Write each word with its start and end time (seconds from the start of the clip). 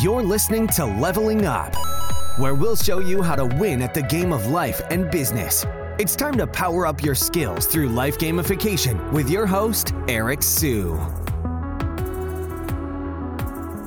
You're 0.00 0.22
listening 0.22 0.68
to 0.68 0.84
Leveling 0.84 1.44
Up, 1.44 1.74
where 2.38 2.54
we'll 2.54 2.76
show 2.76 2.98
you 3.00 3.20
how 3.20 3.34
to 3.34 3.44
win 3.44 3.82
at 3.82 3.94
the 3.94 4.02
game 4.02 4.32
of 4.32 4.46
life 4.46 4.80
and 4.90 5.10
business. 5.10 5.66
It's 5.98 6.16
time 6.16 6.36
to 6.38 6.46
power 6.46 6.86
up 6.86 7.02
your 7.02 7.14
skills 7.14 7.66
through 7.66 7.88
life 7.88 8.16
gamification 8.18 9.12
with 9.12 9.28
your 9.28 9.46
host, 9.46 9.92
Eric 10.08 10.42
Siu. 10.42 10.94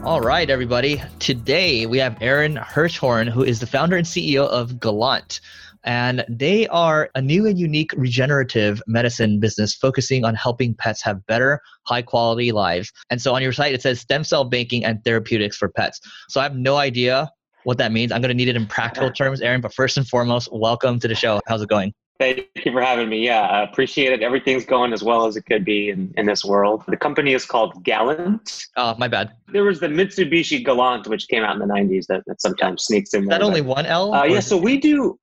All 0.04 0.22
right, 0.22 0.50
everybody. 0.50 1.02
Today 1.20 1.86
we 1.86 1.98
have 1.98 2.22
Aaron 2.22 2.56
Hirschhorn, 2.58 3.30
who 3.30 3.44
is 3.44 3.60
the 3.60 3.68
founder 3.68 3.98
and 3.98 4.06
CEO 4.06 4.48
of 4.48 4.80
Gallant. 4.80 5.42
And 5.86 6.26
they 6.28 6.68
are 6.68 7.10
a 7.16 7.22
new 7.22 7.46
and 7.46 7.58
unique 7.58 7.92
regenerative 7.96 8.82
medicine 8.88 9.40
business 9.40 9.76
focusing 9.76 10.26
on 10.26 10.36
helping 10.36 10.74
pets 10.74 11.02
have 11.04 11.26
better, 11.28 11.62
high 11.84 12.02
quality 12.02 12.52
lives. 12.52 12.92
And 13.12 13.22
so 13.22 13.36
on 13.36 13.42
your 13.42 13.54
site, 13.54 13.74
it 13.74 13.82
says 13.82 14.02
stem 14.02 14.24
cell 14.24 14.44
banking 14.44 14.84
and 14.84 15.04
therapeutics 15.04 15.58
for 15.58 15.70
pets. 15.70 16.00
So 16.30 16.40
I 16.40 16.44
have 16.44 16.56
no 16.56 16.78
idea 16.78 17.30
what 17.64 17.78
that 17.78 17.92
means. 17.92 18.12
I'm 18.12 18.22
going 18.22 18.30
to 18.30 18.36
need 18.36 18.48
it 18.48 18.56
in 18.56 18.66
practical 18.66 19.12
terms, 19.20 19.42
Aaron. 19.42 19.62
But 19.62 19.74
first 19.74 19.98
and 19.98 20.08
foremost, 20.08 20.50
welcome 20.52 21.00
to 21.00 21.08
the 21.08 21.16
show. 21.16 21.40
How's 21.48 21.62
it 21.62 21.70
going? 21.70 21.94
Thank 22.18 22.48
you 22.64 22.72
for 22.72 22.82
having 22.82 23.10
me. 23.10 23.26
Yeah, 23.26 23.42
I 23.42 23.64
appreciate 23.64 24.14
it. 24.14 24.24
Everything's 24.24 24.64
going 24.64 24.94
as 24.94 25.04
well 25.04 25.26
as 25.28 25.36
it 25.36 25.42
could 25.48 25.66
be 25.66 25.90
in, 25.90 26.14
in 26.16 26.26
this 26.26 26.46
world. 26.46 26.84
The 26.88 26.96
company 26.96 27.34
is 27.34 27.46
called 27.46 27.84
Gallant. 27.84 28.68
Oh, 28.78 28.96
my 28.98 29.10
bad. 29.10 29.34
There 29.50 29.66
was 29.66 29.82
the 29.82 29.88
Mitsubishi 29.88 30.64
Galant, 30.64 31.08
which 31.08 31.28
came 31.28 31.44
out 31.44 31.60
in 31.62 31.68
the 31.68 31.74
90s 31.74 32.06
that, 32.08 32.24
that 32.28 32.42
sometimes 32.42 32.86
sneaks 32.86 33.14
in 33.14 33.24
Is 33.24 33.28
there. 33.28 33.40
that 33.40 33.46
only 33.46 33.60
but- 33.62 33.76
one 33.76 33.86
L? 33.86 34.14
Uh, 34.14 34.24
yeah, 34.24 34.40
so 34.40 34.56
we 34.56 34.78
do, 34.78 35.20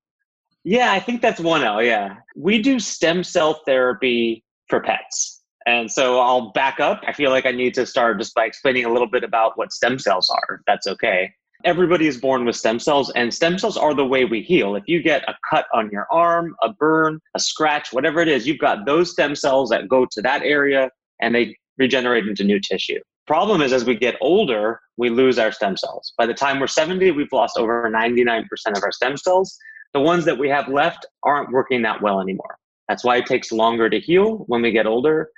yeah, 0.63 0.91
I 0.91 0.99
think 0.99 1.21
that's 1.21 1.39
one 1.39 1.63
L. 1.63 1.81
Yeah. 1.81 2.15
We 2.35 2.61
do 2.61 2.79
stem 2.79 3.23
cell 3.23 3.61
therapy 3.65 4.43
for 4.69 4.81
pets. 4.81 5.41
And 5.65 5.89
so 5.89 6.19
I'll 6.19 6.51
back 6.51 6.79
up. 6.79 7.01
I 7.07 7.13
feel 7.13 7.31
like 7.31 7.45
I 7.45 7.51
need 7.51 7.73
to 7.75 7.85
start 7.85 8.19
just 8.19 8.33
by 8.33 8.45
explaining 8.45 8.85
a 8.85 8.91
little 8.91 9.09
bit 9.09 9.23
about 9.23 9.57
what 9.57 9.71
stem 9.71 9.97
cells 9.97 10.29
are, 10.29 10.55
if 10.55 10.61
that's 10.67 10.87
okay. 10.87 11.31
Everybody 11.63 12.07
is 12.07 12.17
born 12.17 12.43
with 12.43 12.57
stem 12.57 12.77
cells, 12.77 13.09
and 13.11 13.33
stem 13.33 13.57
cells 13.57 13.77
are 13.77 13.93
the 13.93 14.05
way 14.05 14.25
we 14.25 14.41
heal. 14.41 14.75
If 14.75 14.83
you 14.87 15.01
get 15.01 15.23
a 15.29 15.35
cut 15.49 15.65
on 15.73 15.89
your 15.91 16.07
arm, 16.11 16.53
a 16.61 16.73
burn, 16.73 17.19
a 17.35 17.39
scratch, 17.39 17.93
whatever 17.93 18.19
it 18.19 18.27
is, 18.27 18.45
you've 18.45 18.59
got 18.59 18.85
those 18.85 19.11
stem 19.11 19.33
cells 19.33 19.69
that 19.69 19.87
go 19.87 20.05
to 20.11 20.21
that 20.23 20.41
area 20.41 20.89
and 21.21 21.33
they 21.33 21.55
regenerate 21.77 22.27
into 22.27 22.43
new 22.43 22.59
tissue. 22.59 22.99
Problem 23.25 23.61
is, 23.61 23.71
as 23.71 23.85
we 23.85 23.95
get 23.95 24.15
older, 24.19 24.81
we 24.97 25.09
lose 25.09 25.39
our 25.39 25.53
stem 25.53 25.77
cells. 25.77 26.11
By 26.17 26.25
the 26.25 26.33
time 26.33 26.59
we're 26.59 26.67
70, 26.67 27.11
we've 27.11 27.31
lost 27.31 27.57
over 27.57 27.89
99% 27.89 28.43
of 28.75 28.83
our 28.83 28.91
stem 28.91 29.15
cells. 29.15 29.57
The 29.93 30.01
ones 30.01 30.25
that 30.25 30.37
we 30.37 30.49
have 30.49 30.67
left 30.67 31.05
aren't 31.23 31.51
working 31.51 31.81
that 31.83 32.01
well 32.01 32.19
anymore. 32.19 32.57
That's 32.87 33.03
why 33.03 33.17
it 33.17 33.25
takes 33.25 33.51
longer 33.51 33.89
to 33.89 33.99
heal 33.99 34.43
when 34.47 34.61
we 34.61 34.71
get 34.71 34.87
older. 34.87 35.29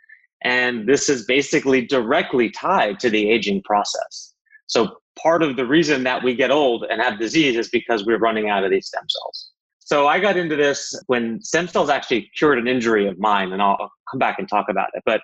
And 0.44 0.88
this 0.88 1.10
is 1.10 1.26
basically 1.26 1.86
directly 1.86 2.50
tied 2.50 3.00
to 3.00 3.10
the 3.10 3.30
aging 3.30 3.64
process. 3.64 4.34
So, 4.68 4.98
part 5.22 5.44
of 5.44 5.56
the 5.56 5.66
reason 5.66 6.04
that 6.04 6.24
we 6.24 6.36
get 6.36 6.52
old 6.52 6.86
and 6.90 7.02
have 7.02 7.20
disease 7.20 7.56
is 7.56 7.70
because 7.70 8.06
we're 8.06 8.18
running 8.18 8.50
out 8.50 8.64
of 8.64 8.72
these 8.72 8.88
stem 8.88 9.06
cells. 9.08 9.52
So, 9.80 10.08
I 10.08 10.20
got 10.20 10.38
into 10.38 10.56
this 10.56 10.94
when 11.08 11.42
stem 11.42 11.68
cells 11.68 11.90
actually 11.90 12.30
cured 12.38 12.58
an 12.58 12.68
injury 12.68 13.08
of 13.08 13.20
mine, 13.20 13.54
and 13.54 13.62
I'll 13.62 13.92
come 14.10 14.20
back 14.20 14.40
and 14.40 14.50
talk 14.50 14.70
about 14.70 14.90
it. 14.94 15.04
But 15.06 15.22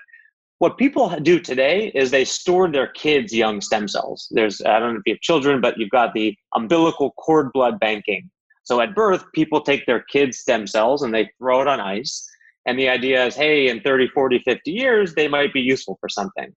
what 0.60 0.78
people 0.78 1.10
do 1.22 1.40
today 1.40 1.92
is 1.96 2.12
they 2.12 2.24
store 2.24 2.70
their 2.70 2.88
kids' 2.88 3.34
young 3.34 3.62
stem 3.62 3.88
cells. 3.88 4.28
There's, 4.30 4.62
I 4.62 4.80
don't 4.80 4.94
know 4.94 5.00
if 5.00 5.08
you 5.08 5.14
have 5.14 5.22
children, 5.22 5.60
but 5.60 5.78
you've 5.80 5.90
got 5.90 6.14
the 6.14 6.38
umbilical 6.56 7.12
cord 7.14 7.52
blood 7.52 7.80
banking. 7.80 8.30
So 8.64 8.82
at 8.82 8.96
birth, 8.96 9.24
people 9.34 9.62
take 9.62 9.86
their 9.86 10.04
kids' 10.04 10.40
stem 10.40 10.68
cells 10.68 11.02
and 11.02 11.14
they 11.14 11.30
throw 11.38 11.62
it 11.62 11.68
on 11.68 11.80
ice. 11.80 12.28
And 12.66 12.78
the 12.78 12.90
idea 12.90 13.26
is, 13.26 13.36
hey, 13.36 13.70
in 13.70 13.82
30, 13.82 14.10
40, 14.10 14.40
50 14.46 14.72
years, 14.72 15.16
they 15.16 15.28
might 15.28 15.54
be 15.54 15.62
useful 15.62 15.98
for 16.00 16.10
something. 16.10 16.54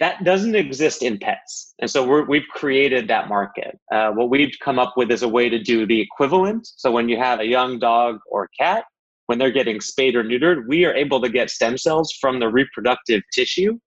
That 0.00 0.22
doesn't 0.22 0.54
exist 0.54 1.02
in 1.02 1.18
pets. 1.18 1.74
And 1.80 1.90
so 1.90 2.06
we're, 2.06 2.24
we've 2.24 2.46
created 2.50 3.08
that 3.08 3.28
market. 3.28 3.76
Uh, 3.90 4.12
what 4.12 4.30
we've 4.30 4.54
come 4.62 4.78
up 4.78 4.94
with 4.96 5.10
is 5.10 5.22
a 5.22 5.28
way 5.28 5.48
to 5.48 5.58
do 5.60 5.86
the 5.86 6.00
equivalent. 6.00 6.68
So 6.76 6.92
when 6.92 7.08
you 7.08 7.18
have 7.18 7.40
a 7.40 7.46
young 7.46 7.80
dog 7.80 8.20
or 8.30 8.48
cat, 8.58 8.84
when 9.26 9.38
they're 9.38 9.50
getting 9.50 9.80
spayed 9.80 10.14
or 10.14 10.22
neutered, 10.22 10.68
we 10.68 10.84
are 10.84 10.94
able 10.94 11.20
to 11.20 11.28
get 11.28 11.50
stem 11.50 11.76
cells 11.76 12.16
from 12.20 12.38
the 12.38 12.48
reproductive 12.48 13.22
tissue, 13.32 13.78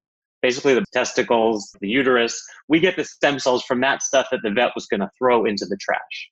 basically 0.41 0.73
the 0.73 0.85
testicles, 0.93 1.73
the 1.79 1.87
uterus. 1.87 2.39
We 2.67 2.79
get 2.81 2.97
the 2.97 3.05
stem 3.05 3.39
cells 3.39 3.63
from 3.63 3.79
that 3.81 4.03
stuff 4.03 4.27
that 4.31 4.41
the 4.43 4.51
vet 4.51 4.71
was 4.75 4.85
going 4.87 4.99
to 4.99 5.09
throw 5.17 5.45
into 5.45 5.65
the 5.65 5.77
trash. 5.77 6.29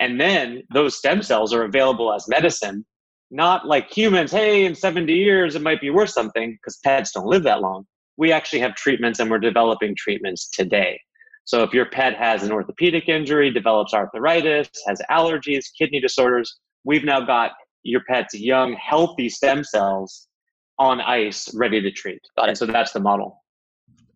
And 0.00 0.20
then 0.20 0.62
those 0.72 0.96
stem 0.96 1.22
cells 1.22 1.52
are 1.52 1.64
available 1.64 2.12
as 2.12 2.28
medicine, 2.28 2.84
not 3.30 3.66
like 3.66 3.90
humans, 3.90 4.30
hey, 4.30 4.64
in 4.64 4.74
70 4.74 5.12
years 5.12 5.54
it 5.54 5.62
might 5.62 5.80
be 5.80 5.90
worth 5.90 6.10
something 6.10 6.52
because 6.52 6.78
pets 6.84 7.12
don't 7.12 7.26
live 7.26 7.42
that 7.44 7.60
long. 7.60 7.84
We 8.16 8.32
actually 8.32 8.60
have 8.60 8.74
treatments 8.74 9.20
and 9.20 9.30
we're 9.30 9.38
developing 9.38 9.94
treatments 9.96 10.48
today. 10.50 11.00
So 11.44 11.62
if 11.62 11.72
your 11.72 11.86
pet 11.86 12.14
has 12.16 12.42
an 12.42 12.52
orthopedic 12.52 13.08
injury, 13.08 13.50
develops 13.50 13.94
arthritis, 13.94 14.68
has 14.86 15.00
allergies, 15.10 15.64
kidney 15.76 16.00
disorders, 16.00 16.58
we've 16.84 17.04
now 17.04 17.20
got 17.20 17.52
your 17.82 18.02
pet's 18.08 18.34
young, 18.34 18.74
healthy 18.74 19.28
stem 19.28 19.64
cells 19.64 20.28
on 20.78 21.00
ice 21.00 21.52
ready 21.54 21.80
to 21.80 21.90
treat. 21.90 22.20
Got 22.36 22.44
it. 22.44 22.48
And 22.50 22.58
so 22.58 22.66
that's 22.66 22.92
the 22.92 23.00
model. 23.00 23.42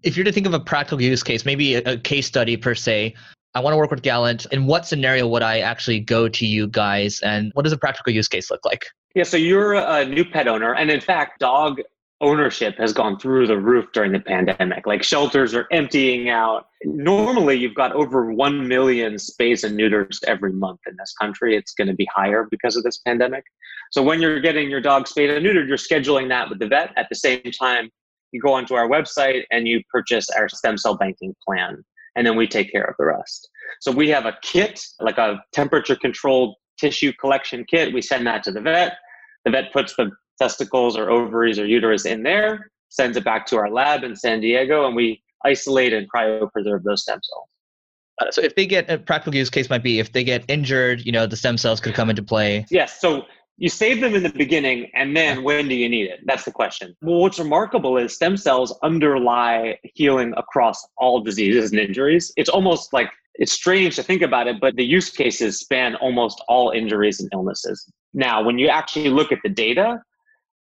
if 0.02 0.16
you're 0.16 0.24
to 0.24 0.32
think 0.32 0.46
of 0.46 0.54
a 0.54 0.60
practical 0.60 1.00
use 1.00 1.22
case, 1.22 1.44
maybe 1.44 1.76
a, 1.76 1.82
a 1.92 1.96
case 1.96 2.26
study 2.26 2.56
per 2.56 2.74
se, 2.74 3.14
I 3.54 3.60
want 3.60 3.74
to 3.74 3.76
work 3.76 3.90
with 3.90 4.02
Gallant. 4.02 4.46
In 4.46 4.66
what 4.66 4.86
scenario 4.86 5.26
would 5.26 5.42
I 5.42 5.58
actually 5.60 6.00
go 6.00 6.28
to 6.28 6.46
you 6.46 6.66
guys, 6.66 7.20
and 7.20 7.50
what 7.54 7.64
does 7.64 7.72
a 7.72 7.78
practical 7.78 8.12
use 8.12 8.28
case 8.28 8.50
look 8.50 8.64
like? 8.64 8.86
Yeah, 9.14 9.24
so 9.24 9.36
you're 9.36 9.74
a 9.74 10.06
new 10.06 10.24
pet 10.24 10.48
owner, 10.48 10.74
and 10.74 10.90
in 10.90 11.00
fact, 11.00 11.38
dog 11.40 11.80
ownership 12.22 12.78
has 12.78 12.92
gone 12.92 13.18
through 13.18 13.48
the 13.48 13.58
roof 13.58 13.86
during 13.92 14.12
the 14.12 14.20
pandemic. 14.20 14.86
Like 14.86 15.02
shelters 15.02 15.54
are 15.54 15.66
emptying 15.72 16.30
out. 16.30 16.68
Normally, 16.84 17.56
you've 17.56 17.74
got 17.74 17.92
over 17.92 18.32
1 18.32 18.66
million 18.66 19.14
spays 19.14 19.64
and 19.64 19.76
neuters 19.76 20.20
every 20.26 20.52
month 20.52 20.80
in 20.86 20.96
this 20.96 21.12
country. 21.20 21.56
It's 21.56 21.74
going 21.74 21.88
to 21.88 21.94
be 21.94 22.08
higher 22.14 22.46
because 22.50 22.76
of 22.76 22.84
this 22.84 22.98
pandemic. 22.98 23.44
So, 23.90 24.02
when 24.02 24.22
you're 24.22 24.40
getting 24.40 24.70
your 24.70 24.80
dog 24.80 25.08
spayed 25.08 25.28
and 25.28 25.44
neutered, 25.44 25.68
you're 25.68 25.76
scheduling 25.76 26.28
that 26.28 26.48
with 26.48 26.58
the 26.58 26.68
vet. 26.68 26.92
At 26.96 27.08
the 27.10 27.16
same 27.16 27.42
time, 27.58 27.90
you 28.30 28.40
go 28.40 28.54
onto 28.54 28.74
our 28.74 28.88
website 28.88 29.42
and 29.50 29.68
you 29.68 29.82
purchase 29.90 30.30
our 30.30 30.48
stem 30.48 30.78
cell 30.78 30.96
banking 30.96 31.34
plan, 31.46 31.84
and 32.16 32.26
then 32.26 32.36
we 32.36 32.46
take 32.46 32.70
care 32.70 32.84
of 32.84 32.94
the 32.98 33.06
rest. 33.06 33.48
So, 33.80 33.90
we 33.90 34.08
have 34.10 34.26
a 34.26 34.36
kit, 34.42 34.80
like 35.00 35.18
a 35.18 35.42
temperature 35.52 35.96
controlled 35.96 36.56
tissue 36.78 37.12
collection 37.20 37.64
kit. 37.68 37.92
We 37.92 38.02
send 38.02 38.26
that 38.26 38.42
to 38.44 38.52
the 38.52 38.60
vet. 38.60 38.94
The 39.44 39.50
vet 39.50 39.72
puts 39.72 39.94
the 39.96 40.10
testicles 40.40 40.96
or 40.96 41.10
ovaries 41.10 41.58
or 41.58 41.66
uterus 41.66 42.06
in 42.06 42.22
there, 42.22 42.70
sends 42.88 43.16
it 43.16 43.24
back 43.24 43.46
to 43.46 43.56
our 43.56 43.70
lab 43.70 44.02
in 44.04 44.16
San 44.16 44.40
Diego, 44.40 44.86
and 44.86 44.96
we 44.96 45.22
isolate 45.44 45.92
and 45.92 46.08
cryopreserve 46.10 46.82
those 46.84 47.02
stem 47.02 47.20
cells. 47.22 47.48
Uh, 48.20 48.30
so 48.30 48.42
if 48.42 48.54
they 48.54 48.66
get 48.66 48.90
a 48.90 48.98
practical 48.98 49.34
use 49.34 49.50
case 49.50 49.70
might 49.70 49.82
be 49.82 49.98
if 49.98 50.12
they 50.12 50.22
get 50.24 50.44
injured, 50.48 51.04
you 51.04 51.12
know, 51.12 51.26
the 51.26 51.36
stem 51.36 51.56
cells 51.56 51.80
could 51.80 51.94
come 51.94 52.10
into 52.10 52.22
play. 52.22 52.66
Yes, 52.70 53.00
so 53.00 53.24
you 53.58 53.68
save 53.68 54.00
them 54.00 54.14
in 54.14 54.22
the 54.22 54.30
beginning, 54.30 54.90
and 54.94 55.16
then 55.16 55.42
when 55.42 55.68
do 55.68 55.74
you 55.74 55.88
need 55.88 56.10
it? 56.10 56.20
That's 56.24 56.44
the 56.44 56.52
question. 56.52 56.96
Well, 57.02 57.20
what's 57.20 57.38
remarkable 57.38 57.96
is 57.96 58.14
stem 58.14 58.36
cells 58.36 58.76
underlie 58.82 59.78
healing 59.94 60.32
across 60.36 60.84
all 60.96 61.20
diseases 61.20 61.70
and 61.70 61.80
injuries. 61.80 62.32
It's 62.36 62.48
almost 62.48 62.92
like 62.92 63.10
it's 63.34 63.52
strange 63.52 63.96
to 63.96 64.02
think 64.02 64.22
about 64.22 64.46
it, 64.46 64.60
but 64.60 64.76
the 64.76 64.84
use 64.84 65.10
cases 65.10 65.58
span 65.58 65.96
almost 65.96 66.42
all 66.48 66.70
injuries 66.70 67.20
and 67.20 67.28
illnesses. 67.32 67.90
Now, 68.14 68.42
when 68.42 68.58
you 68.58 68.68
actually 68.68 69.08
look 69.08 69.32
at 69.32 69.38
the 69.42 69.48
data, 69.48 70.02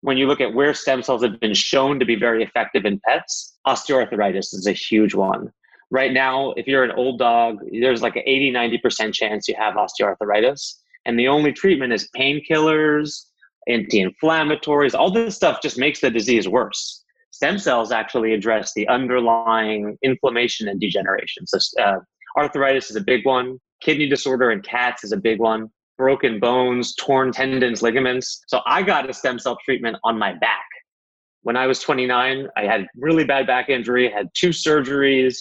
when 0.00 0.16
you 0.16 0.26
look 0.26 0.40
at 0.40 0.54
where 0.54 0.74
stem 0.74 1.02
cells 1.02 1.22
have 1.22 1.40
been 1.40 1.54
shown 1.54 1.98
to 1.98 2.04
be 2.04 2.16
very 2.16 2.42
effective 2.42 2.84
in 2.84 3.00
pets, 3.06 3.58
osteoarthritis 3.66 4.54
is 4.54 4.66
a 4.66 4.72
huge 4.72 5.14
one. 5.14 5.52
Right 5.90 6.12
now, 6.12 6.52
if 6.52 6.66
you're 6.66 6.84
an 6.84 6.92
old 6.92 7.18
dog, 7.18 7.58
there's 7.72 8.02
like 8.02 8.16
an 8.16 8.22
80, 8.26 8.52
90% 8.52 9.14
chance 9.14 9.48
you 9.48 9.54
have 9.58 9.74
osteoarthritis. 9.74 10.74
And 11.06 11.18
the 11.18 11.28
only 11.28 11.52
treatment 11.52 11.92
is 11.92 12.10
painkillers, 12.16 13.26
anti 13.66 14.04
inflammatories. 14.04 14.94
All 14.94 15.10
this 15.10 15.34
stuff 15.34 15.62
just 15.62 15.78
makes 15.78 16.00
the 16.00 16.10
disease 16.10 16.46
worse. 16.46 17.02
Stem 17.30 17.58
cells 17.58 17.92
actually 17.92 18.34
address 18.34 18.72
the 18.74 18.86
underlying 18.88 19.96
inflammation 20.02 20.68
and 20.68 20.80
degeneration. 20.80 21.46
So, 21.46 21.58
uh, 21.82 22.00
arthritis 22.36 22.90
is 22.90 22.96
a 22.96 23.00
big 23.00 23.24
one, 23.24 23.58
kidney 23.80 24.08
disorder 24.08 24.50
in 24.50 24.60
cats 24.62 25.04
is 25.04 25.12
a 25.12 25.16
big 25.16 25.38
one 25.38 25.70
broken 25.96 26.38
bones, 26.38 26.94
torn 26.96 27.32
tendons, 27.32 27.82
ligaments. 27.82 28.42
So 28.48 28.60
I 28.66 28.82
got 28.82 29.08
a 29.08 29.12
stem 29.12 29.38
cell 29.38 29.56
treatment 29.64 29.96
on 30.04 30.18
my 30.18 30.32
back. 30.34 30.66
When 31.42 31.56
I 31.56 31.66
was 31.66 31.80
29, 31.80 32.48
I 32.56 32.62
had 32.62 32.86
really 32.96 33.24
bad 33.24 33.46
back 33.46 33.68
injury, 33.68 34.10
had 34.10 34.28
two 34.34 34.50
surgeries. 34.50 35.38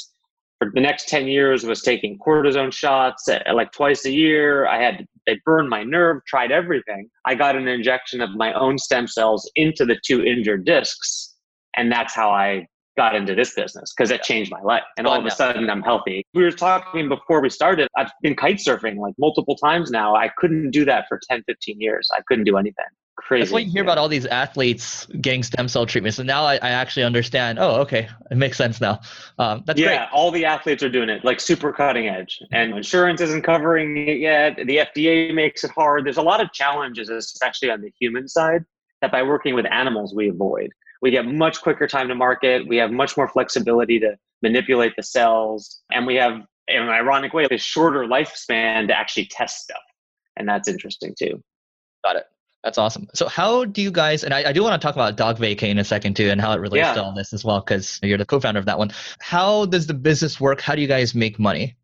For 0.60 0.72
the 0.74 0.80
next 0.80 1.10
10 1.10 1.28
years, 1.28 1.66
was 1.66 1.82
taking 1.82 2.18
cortisone 2.18 2.72
shots 2.72 3.28
uh, 3.28 3.42
like 3.54 3.72
twice 3.74 4.06
a 4.06 4.12
year. 4.12 4.66
I 4.68 4.82
had 4.82 5.06
they 5.26 5.40
burned 5.46 5.70
my 5.70 5.84
nerve, 5.84 6.22
tried 6.28 6.52
everything. 6.52 7.10
I 7.26 7.36
got 7.36 7.56
an 7.56 7.68
injection 7.68 8.22
of 8.22 8.32
my 8.36 8.54
own 8.54 8.78
stem 8.78 9.08
cells 9.08 9.50
into 9.56 9.86
the 9.86 9.98
two 10.06 10.24
injured 10.24 10.66
discs, 10.66 11.36
and 11.78 11.92
that's 11.92 12.14
how 12.14 12.30
I 12.30 12.68
got 12.98 13.16
into 13.16 13.36
this 13.36 13.54
business 13.54 13.94
because 13.96 14.12
it 14.12 14.24
changed 14.24 14.52
my 14.52 14.62
life. 14.62 14.84
And 14.98 15.06
all 15.06 15.20
of 15.20 15.26
a 15.26 15.32
sudden, 15.32 15.70
I'm 15.70 15.82
healthy. 15.82 16.26
We 16.34 16.44
were 16.44 16.52
talking 16.52 17.10
before 17.10 17.42
we 17.42 17.50
started. 17.50 17.90
I've 17.98 18.12
been 18.22 18.36
kite 18.36 18.58
surfing 18.58 18.98
like 18.98 19.14
multiple 19.20 19.56
times 19.56 19.92
now. 19.92 20.16
I 20.16 20.30
couldn't 20.38 20.72
do 20.72 20.86
that 20.86 21.06
for 21.10 21.20
10, 21.30 21.44
15 21.46 21.82
years. 21.82 22.10
I 22.14 22.22
couldn't 22.28 22.46
do 22.46 22.58
anything. 22.58 22.86
Crazy. 23.18 23.44
That's 23.44 23.54
why 23.54 23.60
you 23.60 23.72
hear 23.72 23.84
yeah. 23.84 23.86
about 23.88 23.98
all 23.98 24.10
these 24.10 24.26
athletes 24.26 25.08
getting 25.22 25.42
stem 25.42 25.70
cell 25.70 25.86
treatments. 25.86 26.20
And 26.20 26.28
now 26.28 26.44
I, 26.44 26.56
I 26.56 26.70
actually 26.70 27.04
understand. 27.04 27.60
Oh, 27.60 27.76
okay, 27.82 28.10
it 28.30 28.38
makes 28.38 28.58
sense 28.58 28.82
now. 28.82 29.00
Um, 29.40 29.64
that's 29.66 29.80
yeah, 29.80 29.88
great. 29.88 30.10
all 30.12 30.32
the 30.32 30.44
athletes 30.44 30.84
are 30.84 30.90
doing 30.90 31.10
it, 31.10 31.24
like 31.24 31.40
super 31.40 31.72
cutting 31.72 32.08
edge, 32.10 32.42
and 32.52 32.76
insurance 32.76 33.22
isn't 33.22 33.44
covering 33.44 33.98
it 33.98 34.20
yet. 34.20 34.58
The 34.58 34.78
FDA 34.78 35.34
makes 35.34 35.64
it 35.64 35.72
hard. 35.72 36.06
There's 36.06 36.18
a 36.18 36.22
lot 36.22 36.42
of 36.42 36.52
challenges, 36.52 37.10
especially 37.10 37.70
on 37.72 37.82
the 37.82 37.92
human 38.00 38.28
side, 38.28 38.66
that 39.02 39.12
by 39.12 39.24
working 39.24 39.56
with 39.56 39.66
animals 39.66 40.14
we 40.14 40.28
avoid. 40.28 40.72
We 41.02 41.10
get 41.10 41.26
much 41.26 41.62
quicker 41.62 41.88
time 41.88 42.10
to 42.10 42.16
market. 42.16 42.68
We 42.68 42.78
have 42.78 42.92
much 42.92 43.16
more 43.16 43.28
flexibility 43.30 44.00
to 44.02 44.18
manipulate 44.42 44.94
the 44.98 45.04
cells, 45.04 45.82
and 45.92 46.06
we 46.06 46.16
have, 46.16 46.42
in 46.68 46.82
an 46.82 46.90
ironic 46.90 47.34
way, 47.34 47.48
a 47.50 47.58
shorter 47.58 48.04
lifespan 48.04 48.88
to 48.90 48.98
actually 48.98 49.28
test 49.28 49.64
stuff, 49.64 49.84
and 50.36 50.50
that's 50.50 50.68
interesting 50.68 51.16
too. 51.18 51.42
Got 52.04 52.18
it. 52.18 52.26
That's 52.66 52.80
awesome. 52.80 53.08
So, 53.14 53.28
how 53.28 53.64
do 53.64 53.80
you 53.82 53.92
guys? 53.92 54.24
And 54.24 54.34
I, 54.34 54.50
I 54.50 54.52
do 54.52 54.64
want 54.64 54.82
to 54.82 54.84
talk 54.84 54.96
about 54.96 55.16
Dog 55.16 55.38
Vacay 55.38 55.70
in 55.70 55.78
a 55.78 55.84
second 55.84 56.16
too, 56.16 56.30
and 56.32 56.42
how 56.42 56.52
it 56.52 56.60
relates 56.60 56.88
Yeah. 56.88 56.96
to 56.96 57.04
all 57.04 57.14
this 57.14 57.32
as 57.32 57.46
well, 57.46 57.62
because 57.62 58.00
you're 58.02 58.18
the 58.18 58.26
co-founder 58.26 58.60
of 58.60 58.66
that 58.66 58.80
one. 58.80 58.92
How 59.20 59.68
does 59.68 59.86
the 59.86 59.94
business 59.94 60.42
work? 60.42 60.62
How 60.62 60.74
do 60.76 60.82
you 60.82 60.88
guys 60.88 61.16
make 61.16 61.40
money? 61.40 61.78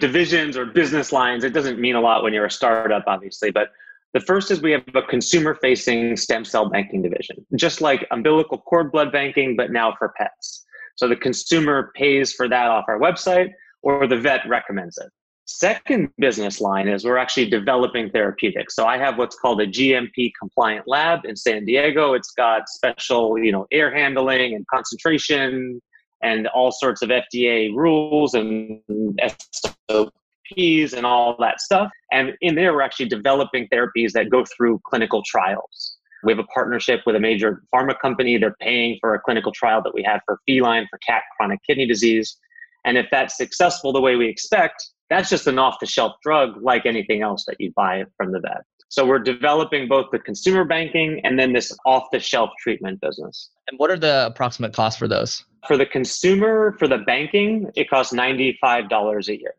divisions 0.00 0.56
or 0.56 0.66
business 0.66 1.12
lines. 1.12 1.44
It 1.44 1.52
doesn't 1.52 1.78
mean 1.78 1.94
a 1.94 2.00
lot 2.00 2.24
when 2.24 2.32
you're 2.32 2.46
a 2.46 2.50
startup, 2.50 3.04
obviously, 3.06 3.52
but 3.52 3.68
the 4.12 4.20
first 4.20 4.50
is 4.50 4.60
we 4.60 4.72
have 4.72 4.82
a 4.94 5.02
consumer 5.02 5.54
facing 5.54 6.16
stem 6.16 6.44
cell 6.44 6.68
banking 6.68 7.02
division, 7.02 7.44
just 7.54 7.80
like 7.80 8.04
umbilical 8.10 8.58
cord 8.58 8.90
blood 8.92 9.12
banking, 9.12 9.56
but 9.56 9.70
now 9.70 9.94
for 9.98 10.12
pets. 10.16 10.64
So 10.96 11.08
the 11.08 11.16
consumer 11.16 11.92
pays 11.94 12.32
for 12.32 12.48
that 12.48 12.66
off 12.70 12.84
our 12.88 12.98
website 12.98 13.50
or 13.82 14.06
the 14.06 14.16
vet 14.16 14.40
recommends 14.48 14.98
it. 14.98 15.10
Second 15.46 16.08
business 16.18 16.60
line 16.60 16.88
is 16.88 17.04
we're 17.04 17.18
actually 17.18 17.50
developing 17.50 18.10
therapeutics. 18.10 18.74
So 18.74 18.86
I 18.86 18.96
have 18.96 19.18
what's 19.18 19.36
called 19.36 19.60
a 19.60 19.66
GMP 19.66 20.32
compliant 20.38 20.88
lab 20.88 21.26
in 21.26 21.36
San 21.36 21.66
Diego. 21.66 22.14
It's 22.14 22.30
got 22.30 22.68
special, 22.68 23.38
you 23.38 23.52
know, 23.52 23.66
air 23.70 23.94
handling 23.94 24.54
and 24.54 24.66
concentration 24.72 25.82
and 26.22 26.46
all 26.48 26.72
sorts 26.72 27.02
of 27.02 27.10
FDA 27.10 27.74
rules 27.74 28.32
and 28.32 28.80
SOPs 29.20 30.94
and 30.94 31.04
all 31.04 31.36
that 31.38 31.60
stuff. 31.60 31.90
And 32.10 32.32
in 32.40 32.54
there, 32.54 32.72
we're 32.72 32.80
actually 32.80 33.10
developing 33.10 33.68
therapies 33.68 34.12
that 34.12 34.30
go 34.30 34.44
through 34.56 34.80
clinical 34.86 35.22
trials. 35.26 35.98
We 36.22 36.32
have 36.32 36.38
a 36.38 36.44
partnership 36.44 37.02
with 37.04 37.16
a 37.16 37.20
major 37.20 37.62
pharma 37.74 37.98
company. 38.00 38.38
They're 38.38 38.56
paying 38.60 38.96
for 38.98 39.14
a 39.14 39.20
clinical 39.20 39.52
trial 39.52 39.82
that 39.82 39.92
we 39.92 40.02
have 40.04 40.22
for 40.24 40.38
feline, 40.46 40.86
for 40.88 40.98
cat 41.06 41.22
chronic 41.36 41.60
kidney 41.66 41.86
disease. 41.86 42.38
And 42.86 42.96
if 42.96 43.06
that's 43.10 43.36
successful 43.36 43.92
the 43.92 44.00
way 44.00 44.16
we 44.16 44.26
expect, 44.26 44.82
that's 45.10 45.28
just 45.28 45.46
an 45.46 45.58
off 45.58 45.76
the 45.80 45.86
shelf 45.86 46.14
drug 46.22 46.62
like 46.62 46.86
anything 46.86 47.22
else 47.22 47.44
that 47.46 47.56
you 47.58 47.72
buy 47.76 48.04
from 48.16 48.32
the 48.32 48.40
vet. 48.40 48.62
So 48.88 49.04
we're 49.04 49.18
developing 49.18 49.88
both 49.88 50.06
the 50.12 50.18
consumer 50.18 50.64
banking 50.64 51.20
and 51.24 51.38
then 51.38 51.52
this 51.52 51.76
off 51.84 52.04
the 52.12 52.20
shelf 52.20 52.50
treatment 52.60 53.00
business. 53.00 53.50
And 53.68 53.78
what 53.78 53.90
are 53.90 53.98
the 53.98 54.26
approximate 54.26 54.72
costs 54.72 54.98
for 54.98 55.08
those? 55.08 55.44
For 55.66 55.76
the 55.76 55.86
consumer, 55.86 56.76
for 56.78 56.86
the 56.86 56.98
banking, 56.98 57.70
it 57.74 57.90
costs 57.90 58.12
$95 58.12 59.28
a 59.28 59.40
year. 59.40 59.54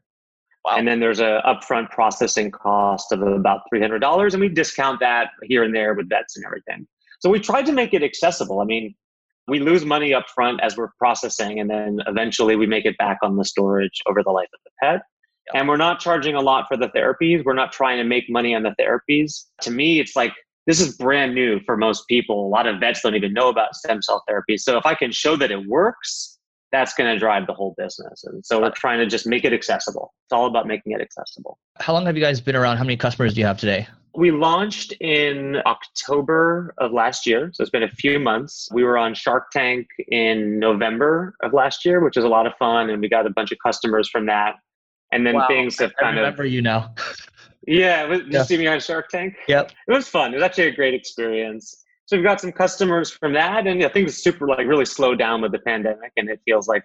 Wow. 0.63 0.77
And 0.77 0.87
then 0.87 0.99
there's 0.99 1.19
a 1.19 1.41
upfront 1.45 1.91
processing 1.91 2.49
cost 2.49 3.11
of 3.11 3.21
about 3.21 3.61
$300 3.73 4.33
and 4.33 4.41
we 4.41 4.49
discount 4.49 4.99
that 5.01 5.31
here 5.43 5.63
and 5.63 5.75
there 5.75 5.93
with 5.93 6.09
vets 6.09 6.37
and 6.37 6.45
everything. 6.45 6.87
So 7.19 7.29
we 7.29 7.39
tried 7.39 7.65
to 7.67 7.71
make 7.71 7.93
it 7.93 8.03
accessible. 8.03 8.61
I 8.61 8.65
mean, 8.65 8.95
we 9.47 9.59
lose 9.59 9.85
money 9.85 10.13
up 10.13 10.25
front 10.33 10.61
as 10.63 10.75
we're 10.75 10.91
processing 10.97 11.59
and 11.59 11.69
then 11.69 11.99
eventually 12.07 12.55
we 12.55 12.65
make 12.65 12.85
it 12.85 12.97
back 12.97 13.17
on 13.21 13.35
the 13.35 13.45
storage 13.45 14.01
over 14.07 14.23
the 14.23 14.31
life 14.31 14.49
of 14.53 14.59
the 14.63 14.71
pet. 14.81 15.01
And 15.53 15.67
we're 15.67 15.77
not 15.77 15.99
charging 15.99 16.35
a 16.35 16.41
lot 16.41 16.65
for 16.67 16.75
the 16.77 16.89
therapies. 16.89 17.43
We're 17.45 17.53
not 17.53 17.71
trying 17.71 17.97
to 17.97 18.03
make 18.03 18.25
money 18.29 18.55
on 18.55 18.63
the 18.63 18.75
therapies. 18.79 19.45
To 19.61 19.71
me, 19.71 19.99
it's 19.99 20.15
like 20.15 20.33
this 20.65 20.81
is 20.81 20.97
brand 20.97 21.35
new 21.35 21.59
for 21.65 21.77
most 21.77 22.07
people. 22.07 22.47
A 22.47 22.49
lot 22.49 22.65
of 22.65 22.79
vets 22.79 23.01
don't 23.01 23.15
even 23.15 23.33
know 23.33 23.49
about 23.49 23.75
stem 23.75 24.01
cell 24.01 24.23
therapy. 24.27 24.57
So 24.57 24.77
if 24.77 24.85
I 24.85 24.95
can 24.95 25.11
show 25.11 25.35
that 25.35 25.51
it 25.51 25.67
works, 25.67 26.39
that's 26.71 26.93
going 26.93 27.13
to 27.13 27.19
drive 27.19 27.47
the 27.47 27.53
whole 27.53 27.75
business. 27.77 28.23
And 28.23 28.45
so 28.45 28.61
we're 28.61 28.71
trying 28.71 28.99
to 28.99 29.05
just 29.05 29.27
make 29.27 29.45
it 29.45 29.53
accessible. 29.53 30.13
It's 30.25 30.33
all 30.33 30.47
about 30.47 30.67
making 30.67 30.93
it 30.93 31.01
accessible. 31.01 31.59
How 31.79 31.93
long 31.93 32.05
have 32.07 32.17
you 32.17 32.23
guys 32.23 32.41
been 32.41 32.55
around? 32.55 32.77
How 32.77 32.83
many 32.83 32.97
customers 32.97 33.33
do 33.33 33.41
you 33.41 33.45
have 33.45 33.59
today? 33.59 33.87
We 34.15 34.31
launched 34.31 34.93
in 35.01 35.57
October 35.65 36.73
of 36.77 36.91
last 36.91 37.25
year. 37.27 37.51
So 37.53 37.61
it's 37.61 37.69
been 37.69 37.83
a 37.83 37.89
few 37.89 38.17
months. 38.17 38.67
We 38.71 38.83
were 38.83 38.97
on 38.97 39.13
Shark 39.13 39.51
Tank 39.51 39.87
in 40.07 40.57
November 40.57 41.35
of 41.43 41.53
last 41.53 41.85
year, 41.85 42.03
which 42.03 42.15
was 42.15 42.25
a 42.25 42.29
lot 42.29 42.47
of 42.47 42.53
fun. 42.57 42.89
And 42.89 43.01
we 43.01 43.09
got 43.09 43.27
a 43.27 43.29
bunch 43.29 43.51
of 43.51 43.57
customers 43.63 44.09
from 44.09 44.25
that. 44.25 44.55
And 45.11 45.25
then 45.25 45.35
Wow. 45.35 45.47
things 45.47 45.79
have 45.79 45.91
I 45.99 46.03
kind 46.03 46.17
of, 46.17 46.23
remember 46.23 46.45
you 46.45 46.61
now. 46.61 46.93
yeah, 47.67 48.05
did 48.07 48.31
Yeah. 48.31 48.39
you 48.39 48.45
see 48.45 48.57
me 48.57 48.67
on 48.67 48.79
Shark 48.79 49.09
Tank? 49.09 49.35
Yep. 49.47 49.71
It 49.87 49.91
was 49.91 50.07
fun. 50.07 50.31
It 50.33 50.35
was 50.35 50.43
actually 50.43 50.67
a 50.67 50.75
great 50.75 50.93
experience. 50.93 51.83
So 52.05 52.17
we've 52.17 52.25
got 52.25 52.39
some 52.41 52.51
customers 52.51 53.09
from 53.11 53.33
that. 53.33 53.65
And 53.67 53.81
yeah, 53.81 53.89
things 53.89 54.15
super 54.17 54.47
like 54.47 54.67
really 54.67 54.85
slowed 54.85 55.17
down 55.19 55.41
with 55.41 55.51
the 55.51 55.59
pandemic. 55.59 56.11
And 56.17 56.29
it 56.29 56.39
feels 56.45 56.67
like 56.67 56.83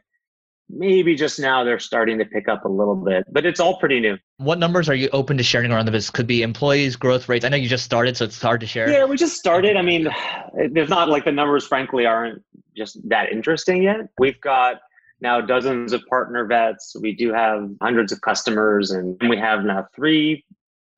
maybe 0.72 1.16
just 1.16 1.40
now 1.40 1.64
they're 1.64 1.80
starting 1.80 2.16
to 2.18 2.24
pick 2.24 2.46
up 2.48 2.64
a 2.64 2.68
little 2.68 2.94
bit, 2.94 3.24
but 3.32 3.44
it's 3.44 3.58
all 3.58 3.76
pretty 3.78 3.98
new. 3.98 4.16
What 4.36 4.58
numbers 4.60 4.88
are 4.88 4.94
you 4.94 5.08
open 5.12 5.36
to 5.36 5.42
sharing 5.42 5.72
around 5.72 5.86
the 5.86 5.90
business? 5.90 6.10
Could 6.10 6.28
be 6.28 6.42
employees, 6.42 6.94
growth 6.94 7.28
rates. 7.28 7.44
I 7.44 7.48
know 7.48 7.56
you 7.56 7.68
just 7.68 7.84
started, 7.84 8.16
so 8.16 8.24
it's 8.24 8.40
hard 8.40 8.60
to 8.60 8.68
share. 8.68 8.88
Yeah, 8.88 9.04
we 9.04 9.16
just 9.16 9.36
started. 9.36 9.76
I 9.76 9.82
mean, 9.82 10.08
there's 10.70 10.88
not 10.88 11.08
like 11.08 11.24
the 11.24 11.32
numbers, 11.32 11.66
frankly, 11.66 12.06
aren't 12.06 12.42
just 12.76 13.00
that 13.08 13.32
interesting 13.32 13.82
yet. 13.82 13.96
We've 14.18 14.40
got 14.40 14.76
now 15.20 15.40
dozens 15.40 15.92
of 15.92 16.02
partner 16.06 16.44
vets. 16.46 16.94
We 17.00 17.14
do 17.14 17.32
have 17.32 17.68
hundreds 17.82 18.12
of 18.12 18.20
customers, 18.20 18.90
and 18.90 19.20
we 19.28 19.36
have 19.36 19.64
now 19.64 19.86
three, 19.94 20.44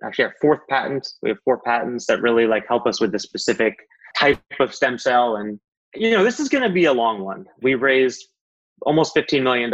actually, 0.05 0.27
our 0.27 0.35
fourth 0.41 0.61
patent. 0.69 1.09
We 1.23 1.31
have 1.31 1.39
four 1.45 1.59
patents 1.61 2.07
that 2.07 2.23
really 2.23 2.47
like 2.47 2.67
help 2.69 2.87
us 2.87 3.01
with 3.01 3.13
the 3.13 3.19
specific 3.19 3.75
type 4.17 4.41
of 4.61 4.75
stem 4.75 4.99
cell. 4.99 5.37
And, 5.37 5.59
you 5.95 6.11
know, 6.11 6.25
this 6.25 6.41
is 6.41 6.49
going 6.49 6.65
to 6.65 6.71
be 6.71 6.85
a 6.85 6.93
long 6.93 7.23
one. 7.23 7.47
We 7.63 7.75
raised 7.75 8.27
almost 8.83 9.15
$15 9.15 9.43
million 9.43 9.71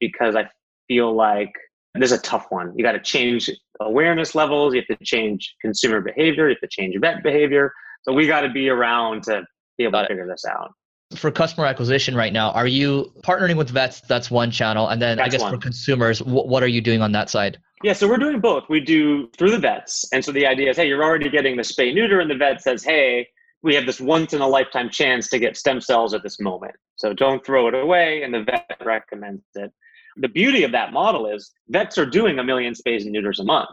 because 0.00 0.36
I 0.36 0.48
feel 0.88 1.14
like 1.14 1.52
this 1.94 2.12
is 2.12 2.18
a 2.18 2.22
tough 2.22 2.46
one. 2.50 2.72
You 2.76 2.84
got 2.84 2.92
to 2.92 3.00
change 3.00 3.50
awareness 3.80 4.34
levels. 4.34 4.74
You 4.74 4.82
have 4.88 4.98
to 4.98 5.04
change 5.04 5.54
consumer 5.60 6.00
behavior. 6.00 6.48
You 6.48 6.56
have 6.60 6.68
to 6.70 6.74
change 6.74 6.94
vet 7.00 7.22
behavior. 7.22 7.72
So 8.02 8.12
we 8.12 8.26
got 8.26 8.40
to 8.42 8.48
be 8.48 8.68
around 8.68 9.24
to 9.24 9.44
be 9.78 9.84
able 9.84 9.92
Got 9.92 10.00
to 10.00 10.04
it. 10.04 10.08
figure 10.08 10.26
this 10.26 10.44
out. 10.44 10.72
For 11.16 11.30
customer 11.30 11.66
acquisition 11.66 12.14
right 12.14 12.32
now, 12.32 12.50
are 12.52 12.66
you 12.66 13.12
partnering 13.22 13.56
with 13.56 13.70
vets? 13.70 14.00
That's 14.02 14.30
one 14.30 14.50
channel. 14.50 14.88
And 14.88 15.00
then 15.00 15.20
I 15.20 15.28
guess 15.28 15.40
one. 15.40 15.52
for 15.52 15.58
consumers, 15.58 16.20
wh- 16.20 16.46
what 16.46 16.62
are 16.62 16.68
you 16.68 16.80
doing 16.80 17.02
on 17.02 17.12
that 17.12 17.30
side? 17.30 17.58
Yeah, 17.82 17.92
so 17.92 18.08
we're 18.08 18.18
doing 18.18 18.40
both. 18.40 18.64
We 18.68 18.80
do 18.80 19.28
through 19.36 19.50
the 19.50 19.58
vets. 19.58 20.04
And 20.12 20.24
so 20.24 20.30
the 20.32 20.46
idea 20.46 20.70
is, 20.70 20.76
hey, 20.76 20.86
you're 20.86 21.02
already 21.02 21.28
getting 21.28 21.56
the 21.56 21.62
spay 21.62 21.92
neuter, 21.92 22.20
and 22.20 22.30
the 22.30 22.36
vet 22.36 22.62
says, 22.62 22.84
hey, 22.84 23.26
we 23.62 23.74
have 23.74 23.86
this 23.86 24.00
once 24.00 24.32
in 24.32 24.40
a 24.40 24.46
lifetime 24.46 24.90
chance 24.90 25.28
to 25.30 25.38
get 25.38 25.56
stem 25.56 25.80
cells 25.80 26.14
at 26.14 26.22
this 26.22 26.40
moment. 26.40 26.74
So 26.96 27.12
don't 27.12 27.44
throw 27.44 27.68
it 27.68 27.74
away. 27.74 28.22
And 28.22 28.32
the 28.34 28.42
vet 28.42 28.70
recommends 28.84 29.42
it. 29.54 29.72
The 30.16 30.28
beauty 30.28 30.64
of 30.64 30.72
that 30.72 30.92
model 30.92 31.26
is 31.26 31.52
vets 31.68 31.96
are 31.96 32.06
doing 32.06 32.38
a 32.38 32.44
million 32.44 32.74
spays 32.74 33.02
and 33.02 33.12
neuters 33.12 33.38
a 33.40 33.44
month. 33.44 33.70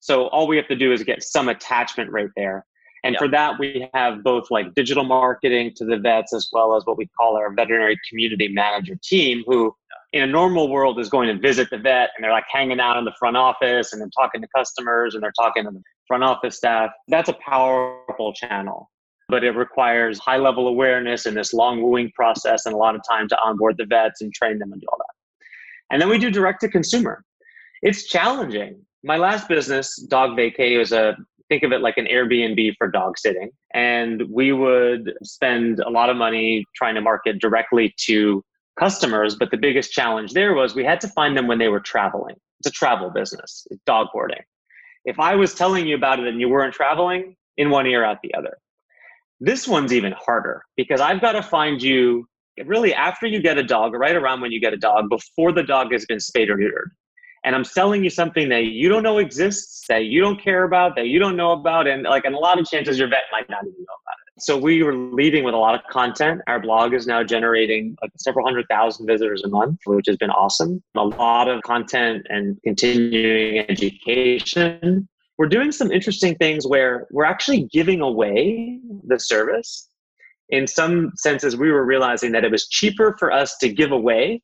So 0.00 0.28
all 0.28 0.46
we 0.46 0.56
have 0.56 0.68
to 0.68 0.76
do 0.76 0.92
is 0.92 1.02
get 1.02 1.22
some 1.22 1.48
attachment 1.48 2.10
rate 2.10 2.30
there. 2.36 2.64
And 3.04 3.14
Yeah. 3.14 3.18
for 3.18 3.28
that, 3.28 3.58
we 3.58 3.88
have 3.94 4.22
both 4.22 4.50
like 4.50 4.74
digital 4.74 5.04
marketing 5.04 5.72
to 5.76 5.84
the 5.84 5.96
vets 5.96 6.34
as 6.34 6.48
well 6.52 6.74
as 6.76 6.84
what 6.84 6.98
we 6.98 7.06
call 7.06 7.36
our 7.36 7.52
veterinary 7.52 7.98
community 8.08 8.48
manager 8.48 8.94
team, 9.02 9.42
who 9.46 9.74
in 10.12 10.22
a 10.22 10.26
normal 10.26 10.68
world 10.68 10.98
is 10.98 11.08
going 11.08 11.28
to 11.28 11.40
visit 11.40 11.70
the 11.70 11.78
vet 11.78 12.10
and 12.16 12.24
they're 12.24 12.32
like 12.32 12.44
hanging 12.50 12.80
out 12.80 12.96
in 12.96 13.04
the 13.04 13.14
front 13.18 13.36
office 13.36 13.92
and 13.92 14.02
then 14.02 14.10
talking 14.10 14.40
to 14.40 14.48
customers 14.54 15.14
and 15.14 15.22
they're 15.22 15.32
talking 15.32 15.64
to 15.64 15.70
the 15.70 15.82
front 16.08 16.24
office 16.24 16.56
staff. 16.56 16.90
That's 17.08 17.28
a 17.28 17.34
powerful 17.34 18.32
channel, 18.34 18.90
but 19.28 19.44
it 19.44 19.52
requires 19.52 20.18
high 20.18 20.38
level 20.38 20.66
awareness 20.66 21.26
and 21.26 21.36
this 21.36 21.54
long 21.54 21.80
wooing 21.82 22.10
process 22.14 22.66
and 22.66 22.74
a 22.74 22.78
lot 22.78 22.96
of 22.96 23.02
time 23.08 23.28
to 23.28 23.38
onboard 23.40 23.76
the 23.78 23.86
vets 23.86 24.20
and 24.20 24.34
train 24.34 24.58
them 24.58 24.72
and 24.72 24.80
do 24.80 24.86
all 24.90 24.98
that. 24.98 25.14
And 25.92 26.02
then 26.02 26.08
we 26.08 26.18
do 26.18 26.30
direct 26.30 26.60
to 26.62 26.68
consumer. 26.68 27.24
It's 27.82 28.06
challenging. 28.06 28.84
My 29.02 29.16
last 29.16 29.48
business, 29.48 29.96
Dog 29.96 30.36
Vacay, 30.36 30.76
was 30.76 30.92
a 30.92 31.16
think 31.50 31.62
of 31.64 31.72
it 31.72 31.82
like 31.82 31.98
an 31.98 32.06
Airbnb 32.06 32.76
for 32.78 32.88
dog 32.88 33.18
sitting. 33.18 33.50
And 33.74 34.22
we 34.30 34.52
would 34.52 35.12
spend 35.22 35.80
a 35.80 35.90
lot 35.90 36.08
of 36.08 36.16
money 36.16 36.64
trying 36.74 36.94
to 36.94 37.02
market 37.02 37.38
directly 37.40 37.94
to 38.06 38.42
customers. 38.78 39.36
But 39.36 39.50
the 39.50 39.58
biggest 39.58 39.92
challenge 39.92 40.32
there 40.32 40.54
was 40.54 40.74
we 40.74 40.84
had 40.84 41.00
to 41.02 41.08
find 41.08 41.36
them 41.36 41.46
when 41.46 41.58
they 41.58 41.68
were 41.68 41.80
traveling. 41.80 42.36
It's 42.60 42.68
a 42.68 42.70
travel 42.70 43.10
business, 43.10 43.66
dog 43.84 44.06
boarding. 44.14 44.42
If 45.04 45.18
I 45.18 45.34
was 45.34 45.54
telling 45.54 45.86
you 45.86 45.96
about 45.96 46.20
it 46.20 46.26
and 46.26 46.40
you 46.40 46.48
weren't 46.48 46.74
traveling, 46.74 47.36
in 47.56 47.68
one 47.68 47.86
ear, 47.86 48.04
out 48.04 48.18
the 48.22 48.34
other. 48.34 48.56
This 49.38 49.68
one's 49.68 49.92
even 49.92 50.12
harder 50.12 50.62
because 50.76 51.00
I've 51.00 51.20
got 51.20 51.32
to 51.32 51.42
find 51.42 51.82
you 51.82 52.26
really 52.66 52.94
after 52.94 53.26
you 53.26 53.40
get 53.40 53.58
a 53.58 53.62
dog, 53.62 53.94
right 53.94 54.14
around 54.14 54.40
when 54.40 54.52
you 54.52 54.60
get 54.60 54.72
a 54.72 54.78
dog, 54.78 55.08
before 55.08 55.52
the 55.52 55.62
dog 55.62 55.92
has 55.92 56.04
been 56.06 56.20
spayed 56.20 56.50
or 56.50 56.56
neutered. 56.56 56.90
And 57.44 57.54
I'm 57.54 57.64
selling 57.64 58.04
you 58.04 58.10
something 58.10 58.48
that 58.50 58.64
you 58.64 58.88
don't 58.88 59.02
know 59.02 59.18
exists, 59.18 59.86
that 59.88 60.04
you 60.04 60.20
don't 60.20 60.40
care 60.42 60.64
about, 60.64 60.94
that 60.96 61.06
you 61.06 61.18
don't 61.18 61.36
know 61.36 61.52
about, 61.52 61.86
and 61.86 62.02
like, 62.02 62.24
and 62.24 62.34
a 62.34 62.38
lot 62.38 62.58
of 62.58 62.66
chances 62.66 62.98
your 62.98 63.08
vet 63.08 63.24
might 63.32 63.48
not 63.48 63.62
even 63.62 63.78
know 63.78 63.94
about 64.04 64.16
it. 64.26 64.42
So 64.42 64.58
we 64.58 64.82
were 64.82 64.94
leading 64.94 65.44
with 65.44 65.54
a 65.54 65.56
lot 65.56 65.74
of 65.74 65.80
content. 65.90 66.42
Our 66.46 66.60
blog 66.60 66.92
is 66.92 67.06
now 67.06 67.22
generating 67.22 67.96
like 68.02 68.10
several 68.18 68.44
hundred 68.44 68.66
thousand 68.68 69.06
visitors 69.06 69.42
a 69.44 69.48
month, 69.48 69.80
which 69.86 70.06
has 70.06 70.16
been 70.16 70.30
awesome. 70.30 70.82
A 70.96 71.04
lot 71.04 71.48
of 71.48 71.62
content 71.62 72.26
and 72.28 72.58
continuing 72.62 73.58
education. 73.70 75.08
we're 75.38 75.48
doing 75.48 75.72
some 75.72 75.90
interesting 75.90 76.34
things 76.36 76.66
where 76.66 77.06
we're 77.10 77.24
actually 77.24 77.68
giving 77.72 78.02
away 78.02 78.80
the 79.06 79.18
service. 79.18 79.88
In 80.50 80.66
some 80.66 81.12
senses, 81.16 81.56
we 81.56 81.70
were 81.70 81.84
realizing 81.86 82.32
that 82.32 82.44
it 82.44 82.50
was 82.50 82.68
cheaper 82.68 83.16
for 83.18 83.32
us 83.32 83.56
to 83.58 83.68
give 83.72 83.92
away 83.92 84.42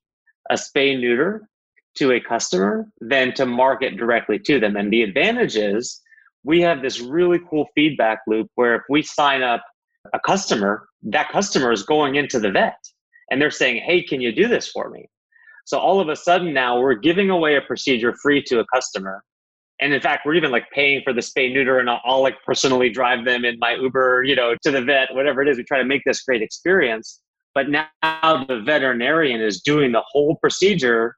a 0.50 0.54
spay 0.54 0.98
neuter 0.98 1.48
to 1.96 2.12
a 2.12 2.20
customer 2.20 2.86
than 3.00 3.34
to 3.34 3.46
market 3.46 3.96
directly 3.96 4.38
to 4.40 4.60
them. 4.60 4.76
And 4.76 4.92
the 4.92 5.02
advantage 5.02 5.56
is 5.56 6.00
we 6.44 6.60
have 6.60 6.82
this 6.82 7.00
really 7.00 7.40
cool 7.50 7.66
feedback 7.74 8.20
loop 8.26 8.48
where 8.54 8.76
if 8.76 8.82
we 8.88 9.02
sign 9.02 9.42
up 9.42 9.62
a 10.12 10.20
customer, 10.20 10.88
that 11.02 11.30
customer 11.30 11.72
is 11.72 11.82
going 11.82 12.14
into 12.14 12.38
the 12.38 12.50
vet 12.50 12.78
and 13.30 13.40
they're 13.40 13.50
saying, 13.50 13.82
Hey, 13.84 14.02
can 14.02 14.20
you 14.20 14.32
do 14.32 14.46
this 14.46 14.68
for 14.68 14.88
me? 14.90 15.08
So 15.64 15.78
all 15.78 16.00
of 16.00 16.08
a 16.08 16.16
sudden 16.16 16.54
now 16.54 16.78
we're 16.78 16.94
giving 16.94 17.30
away 17.30 17.56
a 17.56 17.60
procedure 17.60 18.14
free 18.22 18.42
to 18.44 18.60
a 18.60 18.64
customer. 18.72 19.24
And 19.80 19.92
in 19.92 20.00
fact, 20.00 20.24
we're 20.24 20.36
even 20.36 20.52
like 20.52 20.70
paying 20.70 21.02
for 21.02 21.12
the 21.12 21.20
spay 21.20 21.52
neuter 21.52 21.80
and 21.80 21.90
I'll, 21.90 22.22
like 22.22 22.36
personally 22.46 22.88
drive 22.88 23.24
them 23.24 23.44
in 23.44 23.58
my 23.58 23.74
Uber, 23.74 24.22
you 24.24 24.36
know, 24.36 24.54
to 24.62 24.70
the 24.70 24.80
vet, 24.80 25.12
whatever 25.12 25.42
it 25.42 25.48
is. 25.48 25.58
We 25.58 25.64
try 25.64 25.78
to 25.78 25.84
make 25.84 26.02
this 26.06 26.22
great 26.22 26.40
experience. 26.40 27.20
But 27.54 27.68
now 27.68 28.44
the 28.46 28.62
veterinarian 28.64 29.40
is 29.40 29.60
doing 29.62 29.92
the 29.92 30.02
whole 30.06 30.36
procedure 30.36 31.16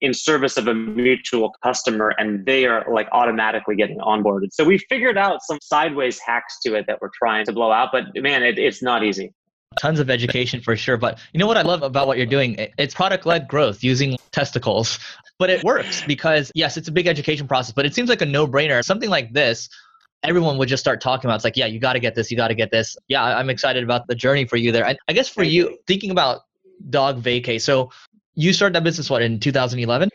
in 0.00 0.12
service 0.12 0.56
of 0.56 0.68
a 0.68 0.74
mutual 0.74 1.54
customer 1.62 2.14
and 2.18 2.44
they 2.44 2.66
are 2.66 2.84
like 2.92 3.08
automatically 3.12 3.76
getting 3.76 3.98
onboarded. 3.98 4.52
So 4.52 4.64
we 4.64 4.78
figured 4.78 5.16
out 5.16 5.42
some 5.42 5.58
sideways 5.62 6.18
hacks 6.18 6.58
to 6.64 6.74
it 6.74 6.86
that 6.86 7.00
we're 7.00 7.10
trying 7.16 7.46
to 7.46 7.52
blow 7.52 7.72
out, 7.72 7.90
but 7.92 8.04
man, 8.16 8.42
it, 8.42 8.58
it's 8.58 8.82
not 8.82 9.02
easy. 9.02 9.32
Tons 9.80 10.00
of 10.00 10.08
education 10.10 10.60
for 10.60 10.76
sure. 10.76 10.96
But 10.96 11.18
you 11.32 11.38
know 11.38 11.46
what 11.46 11.56
I 11.56 11.62
love 11.62 11.82
about 11.82 12.06
what 12.06 12.16
you're 12.16 12.26
doing? 12.26 12.56
It's 12.78 12.94
product 12.94 13.26
led 13.26 13.48
growth 13.48 13.82
using 13.82 14.16
testicles. 14.32 14.98
But 15.38 15.50
it 15.50 15.62
works 15.64 16.02
because, 16.06 16.50
yes, 16.54 16.78
it's 16.78 16.88
a 16.88 16.92
big 16.92 17.06
education 17.06 17.46
process, 17.46 17.72
but 17.72 17.84
it 17.84 17.94
seems 17.94 18.08
like 18.08 18.22
a 18.22 18.26
no 18.26 18.46
brainer. 18.46 18.82
Something 18.82 19.10
like 19.10 19.34
this, 19.34 19.68
everyone 20.22 20.56
would 20.56 20.68
just 20.68 20.82
start 20.82 21.02
talking 21.02 21.28
about. 21.28 21.36
It's 21.36 21.44
like, 21.44 21.58
yeah, 21.58 21.66
you 21.66 21.78
got 21.78 21.92
to 21.92 22.00
get 22.00 22.14
this, 22.14 22.30
you 22.30 22.38
got 22.38 22.48
to 22.48 22.54
get 22.54 22.70
this. 22.70 22.96
Yeah, 23.08 23.22
I'm 23.22 23.50
excited 23.50 23.84
about 23.84 24.06
the 24.06 24.14
journey 24.14 24.46
for 24.46 24.56
you 24.56 24.72
there. 24.72 24.86
And 24.86 24.98
I 25.08 25.12
guess 25.12 25.28
for 25.28 25.42
you, 25.42 25.78
thinking 25.86 26.10
about 26.10 26.42
dog 26.88 27.22
vacay. 27.22 27.60
So 27.60 27.90
you 28.36 28.52
started 28.52 28.74
that 28.74 28.84
business 28.84 29.10
what 29.10 29.22
in 29.22 29.40
2011? 29.40 30.10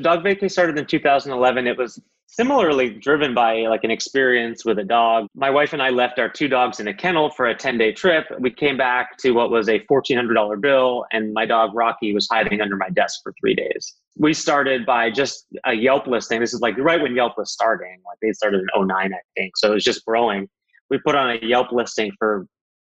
Dog 0.00 0.22
Vacay 0.22 0.50
started 0.50 0.78
in 0.78 0.86
2011. 0.86 1.66
It 1.66 1.76
was 1.76 2.00
similarly 2.26 2.90
driven 2.90 3.34
by 3.34 3.62
like 3.62 3.82
an 3.82 3.90
experience 3.90 4.64
with 4.64 4.78
a 4.78 4.84
dog. 4.84 5.26
My 5.34 5.50
wife 5.50 5.72
and 5.72 5.82
I 5.82 5.90
left 5.90 6.18
our 6.18 6.28
two 6.28 6.48
dogs 6.48 6.80
in 6.80 6.88
a 6.88 6.94
kennel 6.94 7.30
for 7.30 7.46
a 7.46 7.54
10 7.54 7.78
day 7.78 7.92
trip. 7.92 8.26
We 8.38 8.50
came 8.50 8.76
back 8.76 9.16
to 9.18 9.32
what 9.32 9.50
was 9.50 9.68
a 9.68 9.80
$1,400 9.80 10.60
bill, 10.60 11.06
and 11.12 11.32
my 11.32 11.46
dog 11.46 11.74
Rocky 11.74 12.14
was 12.14 12.28
hiding 12.30 12.60
under 12.60 12.76
my 12.76 12.88
desk 12.90 13.20
for 13.22 13.32
three 13.40 13.54
days. 13.54 13.94
We 14.16 14.32
started 14.32 14.86
by 14.86 15.10
just 15.10 15.46
a 15.64 15.72
Yelp 15.72 16.06
listing. 16.06 16.40
This 16.40 16.54
is 16.54 16.60
like 16.60 16.76
right 16.78 17.00
when 17.00 17.14
Yelp 17.14 17.36
was 17.36 17.52
starting. 17.52 18.00
Like 18.06 18.18
they 18.20 18.32
started 18.32 18.60
in 18.60 18.86
09, 18.86 19.14
I 19.14 19.18
think. 19.36 19.56
So 19.56 19.70
it 19.70 19.74
was 19.74 19.84
just 19.84 20.04
growing. 20.04 20.48
We 20.90 20.98
put 20.98 21.14
on 21.14 21.30
a 21.30 21.46
Yelp 21.46 21.72
listing 21.72 22.12
for 22.18 22.46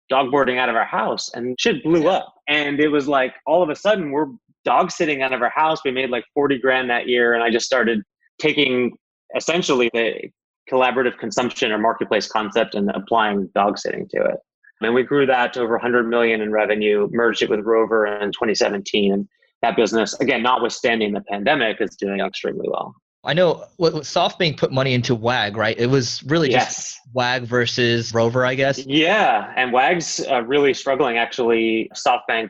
dog 0.09 0.31
boarding 0.31 0.57
out 0.57 0.69
of 0.69 0.75
our 0.75 0.85
house 0.85 1.29
and 1.33 1.55
shit 1.59 1.83
blew 1.83 2.07
up. 2.07 2.33
And 2.47 2.79
it 2.79 2.87
was 2.87 3.07
like 3.07 3.35
all 3.45 3.61
of 3.61 3.69
a 3.69 3.75
sudden 3.75 4.11
we're 4.11 4.27
dog 4.69 4.91
sitting 4.91 5.23
out 5.23 5.33
of 5.33 5.41
our 5.41 5.49
house. 5.49 5.79
We 5.83 5.89
made 5.89 6.11
like 6.11 6.23
40 6.35 6.59
grand 6.59 6.91
that 6.91 7.07
year. 7.07 7.33
And 7.33 7.43
I 7.43 7.49
just 7.49 7.65
started 7.65 8.03
taking 8.39 8.91
essentially 9.35 9.89
the 9.95 10.29
collaborative 10.71 11.17
consumption 11.17 11.71
or 11.71 11.79
marketplace 11.79 12.27
concept 12.27 12.75
and 12.75 12.91
applying 12.91 13.49
dog 13.55 13.79
sitting 13.79 14.07
to 14.09 14.23
it. 14.25 14.35
And 14.81 14.93
we 14.93 15.01
grew 15.01 15.25
that 15.25 15.53
to 15.53 15.61
over 15.61 15.73
100 15.73 16.07
million 16.07 16.41
in 16.41 16.51
revenue, 16.51 17.09
merged 17.11 17.41
it 17.41 17.49
with 17.49 17.61
Rover 17.61 18.05
in 18.05 18.31
2017. 18.31 19.11
And 19.11 19.27
that 19.63 19.75
business, 19.75 20.13
again, 20.19 20.43
notwithstanding 20.43 21.13
the 21.13 21.21
pandemic, 21.21 21.77
is 21.81 21.95
doing 21.95 22.19
extremely 22.19 22.67
well. 22.69 22.93
I 23.25 23.33
know 23.33 23.65
SoftBank 23.79 24.57
put 24.57 24.71
money 24.71 24.93
into 24.93 25.15
WAG, 25.15 25.57
right? 25.57 25.77
It 25.77 25.87
was 25.87 26.23
really 26.23 26.51
yes. 26.51 26.77
just 26.77 26.99
WAG 27.13 27.43
versus 27.43 28.13
Rover, 28.13 28.45
I 28.45 28.53
guess. 28.53 28.85
Yeah, 28.85 29.51
and 29.57 29.73
WAG's 29.73 30.25
uh, 30.29 30.43
really 30.43 30.73
struggling. 30.73 31.17
Actually, 31.17 31.91
SoftBank 31.95 32.49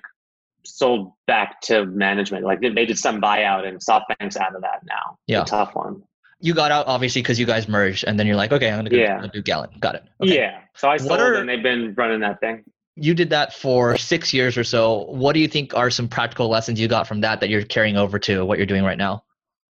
sold 0.63 1.13
back 1.27 1.61
to 1.61 1.85
management. 1.85 2.45
Like 2.45 2.61
they 2.61 2.85
did 2.85 2.97
some 2.97 3.21
buyout, 3.21 3.67
and 3.67 3.79
SoftBank's 3.79 4.37
out 4.37 4.55
of 4.55 4.61
that 4.61 4.81
now. 4.85 5.17
Yeah, 5.27 5.43
tough 5.43 5.75
one. 5.75 6.03
You 6.41 6.53
got 6.53 6.71
out 6.71 6.87
obviously 6.87 7.21
because 7.21 7.39
you 7.39 7.45
guys 7.45 7.67
merged, 7.67 8.05
and 8.07 8.19
then 8.19 8.27
you're 8.27 8.35
like, 8.35 8.51
okay, 8.51 8.69
I'm 8.69 8.79
gonna 8.79 8.89
go 8.89 8.97
yeah. 8.97 9.25
do 9.31 9.41
Gallant. 9.41 9.79
Got 9.79 9.95
it. 9.95 10.03
Okay. 10.21 10.35
Yeah. 10.35 10.61
So 10.75 10.89
I 10.89 10.97
sold, 10.97 11.19
are, 11.19 11.35
and 11.35 11.49
they've 11.49 11.63
been 11.63 11.93
running 11.95 12.21
that 12.21 12.39
thing. 12.39 12.63
You 12.95 13.13
did 13.13 13.29
that 13.29 13.53
for 13.53 13.97
six 13.97 14.33
years 14.33 14.57
or 14.57 14.63
so. 14.63 15.05
What 15.05 15.33
do 15.33 15.39
you 15.39 15.47
think 15.47 15.73
are 15.73 15.89
some 15.89 16.07
practical 16.07 16.49
lessons 16.49 16.79
you 16.79 16.87
got 16.87 17.07
from 17.07 17.21
that 17.21 17.39
that 17.41 17.49
you're 17.49 17.63
carrying 17.63 17.97
over 17.97 18.19
to 18.19 18.45
what 18.45 18.57
you're 18.57 18.67
doing 18.67 18.83
right 18.83 18.97
now? 18.97 19.23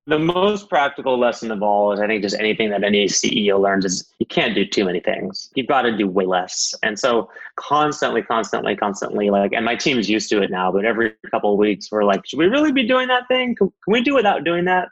The 0.09 0.19
most 0.19 0.71
practical 0.71 1.19
lesson 1.19 1.50
of 1.50 1.62
all 1.62 1.93
is 1.93 2.00
I 2.00 2.07
think 2.07 2.23
just 2.23 2.41
anything 2.41 2.71
that 2.71 2.83
any 2.83 3.05
CEO 3.09 3.61
learns 3.61 3.85
is 3.85 4.11
you 4.19 4.25
can't 4.25 4.55
do 4.55 4.65
too 4.65 4.87
many 4.87 5.00
things. 5.00 5.50
You've 5.55 5.67
got 5.67 5.83
to 5.83 5.95
do 5.95 6.09
way 6.09 6.25
less. 6.25 6.75
And 6.83 6.99
so 6.99 7.29
constantly, 7.57 8.23
constantly, 8.23 8.75
constantly, 8.75 9.29
like, 9.29 9.53
and 9.53 9.67
my 9.67 9.77
team's 9.77 10.09
used 10.09 10.31
to 10.31 10.41
it 10.41 10.50
now, 10.50 10.73
but 10.73 10.87
every 10.87 11.12
couple 11.31 11.53
of 11.53 11.59
weeks 11.59 11.93
we're 11.93 12.05
like, 12.05 12.27
should 12.27 12.38
we 12.38 12.47
really 12.47 12.73
be 12.73 12.88
doing 12.88 13.07
that 13.09 13.29
thing? 13.29 13.55
Can, 13.55 13.69
can 13.69 13.93
we 13.93 14.00
do 14.00 14.15
without 14.15 14.45
doing 14.45 14.65
that? 14.65 14.88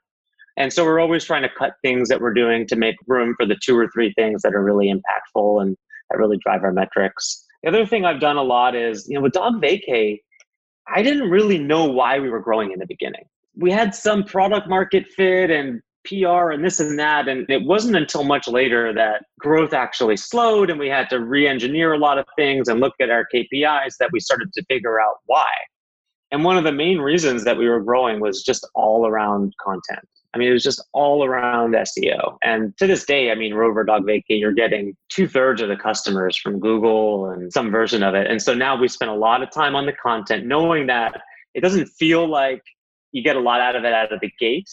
And 0.59 0.71
so 0.71 0.85
we're 0.85 1.01
always 1.01 1.25
trying 1.25 1.45
to 1.45 1.51
cut 1.57 1.77
things 1.81 2.11
that 2.11 2.21
we're 2.21 2.35
doing 2.35 2.67
to 2.67 2.77
make 2.77 2.97
room 3.07 3.35
for 3.39 3.47
the 3.47 3.57
two 3.63 3.75
or 3.75 3.89
three 3.95 4.13
things 4.19 4.43
that 4.43 4.55
are 4.55 4.63
really 4.63 4.93
impactful 4.93 5.63
and 5.63 5.79
that 6.11 6.19
really 6.19 6.37
drive 6.45 6.63
our 6.63 6.73
metrics. 6.73 7.43
The 7.63 7.71
other 7.71 7.87
thing 7.87 8.05
I've 8.05 8.21
done 8.21 8.37
a 8.37 8.43
lot 8.43 8.77
is, 8.77 9.09
you 9.09 9.15
know, 9.15 9.23
with 9.23 9.33
Dog 9.33 9.63
Vacay, 9.63 10.21
I 10.95 11.03
didn't 11.03 11.31
really 11.31 11.57
know 11.57 11.87
why 11.87 12.19
we 12.19 12.29
were 12.29 12.41
growing 12.41 12.71
in 12.71 12.81
the 12.81 12.87
beginning 12.87 13.25
we 13.57 13.71
had 13.71 13.95
some 13.95 14.25
product 14.25 14.69
market 14.69 15.07
fit 15.09 15.51
and 15.51 15.81
PR 16.07 16.51
and 16.51 16.65
this 16.65 16.81
and 16.81 16.99
that. 16.99 17.29
And 17.29 17.49
it 17.51 17.65
wasn't 17.65 17.97
until 17.97 18.25
much 18.25 18.47
later 18.49 18.93
that 18.95 19.25
growth 19.41 19.73
actually 19.73 20.17
slowed 20.17 20.71
and 20.71 20.79
we 20.79 20.89
had 20.89 21.11
to 21.11 21.21
re 21.21 21.49
engineer 21.49 21.93
a 21.93 21.99
lot 21.99 22.19
of 22.19 22.27
things 22.37 22.69
and 22.69 22.81
look 22.81 22.95
at 23.01 23.11
our 23.11 23.27
KPIs 23.35 23.97
that 23.99 24.11
we 24.13 24.21
started 24.21 24.53
to 24.53 24.65
figure 24.65 25.01
out 25.01 25.17
why. 25.27 25.51
And 26.31 26.45
one 26.45 26.59
of 26.59 26.65
the 26.65 26.73
main 26.73 26.99
reasons 26.99 27.45
that 27.45 27.57
we 27.57 27.69
were 27.69 27.81
growing 27.81 28.21
was 28.21 28.43
just 28.43 28.69
all 28.75 29.07
around 29.07 29.55
content. 29.63 30.07
I 30.35 30.39
mean, 30.39 30.49
it 30.49 30.53
was 30.53 30.65
just 30.65 30.85
all 30.93 31.25
around 31.25 31.75
SEO. 31.75 32.37
And 32.43 32.77
to 32.77 32.87
this 32.87 33.07
day, 33.07 33.31
I 33.31 33.35
mean, 33.35 33.55
Rover 33.55 33.85
Dog 33.85 34.03
Vacay, 34.03 34.25
you're 34.29 34.53
getting 34.53 34.95
two 35.09 35.27
thirds 35.27 35.63
of 35.63 35.69
the 35.69 35.77
customers 35.77 36.37
from 36.37 36.61
Google 36.61 37.31
and 37.31 37.51
some 37.51 37.71
version 37.71 38.03
of 38.03 38.15
it. 38.15 38.27
And 38.27 38.43
so 38.43 38.53
now 38.53 38.79
we 38.79 38.89
spend 38.89 39.11
a 39.11 39.15
lot 39.15 39.43
of 39.43 39.51
time 39.51 39.75
on 39.75 39.87
the 39.87 39.95
content, 39.95 40.45
knowing 40.47 40.89
that 40.89 41.19
it 41.55 41.63
doesn't 41.63 41.87
feel 41.87 42.29
like 42.29 42.61
you 43.13 43.23
get 43.23 43.37
a 43.37 43.41
lot 43.41 43.61
out 43.61 43.77
of 43.77 43.85
it 43.85 43.93
out 43.93 44.13
of 44.13 44.21
the 44.21 44.31
gate, 44.39 44.69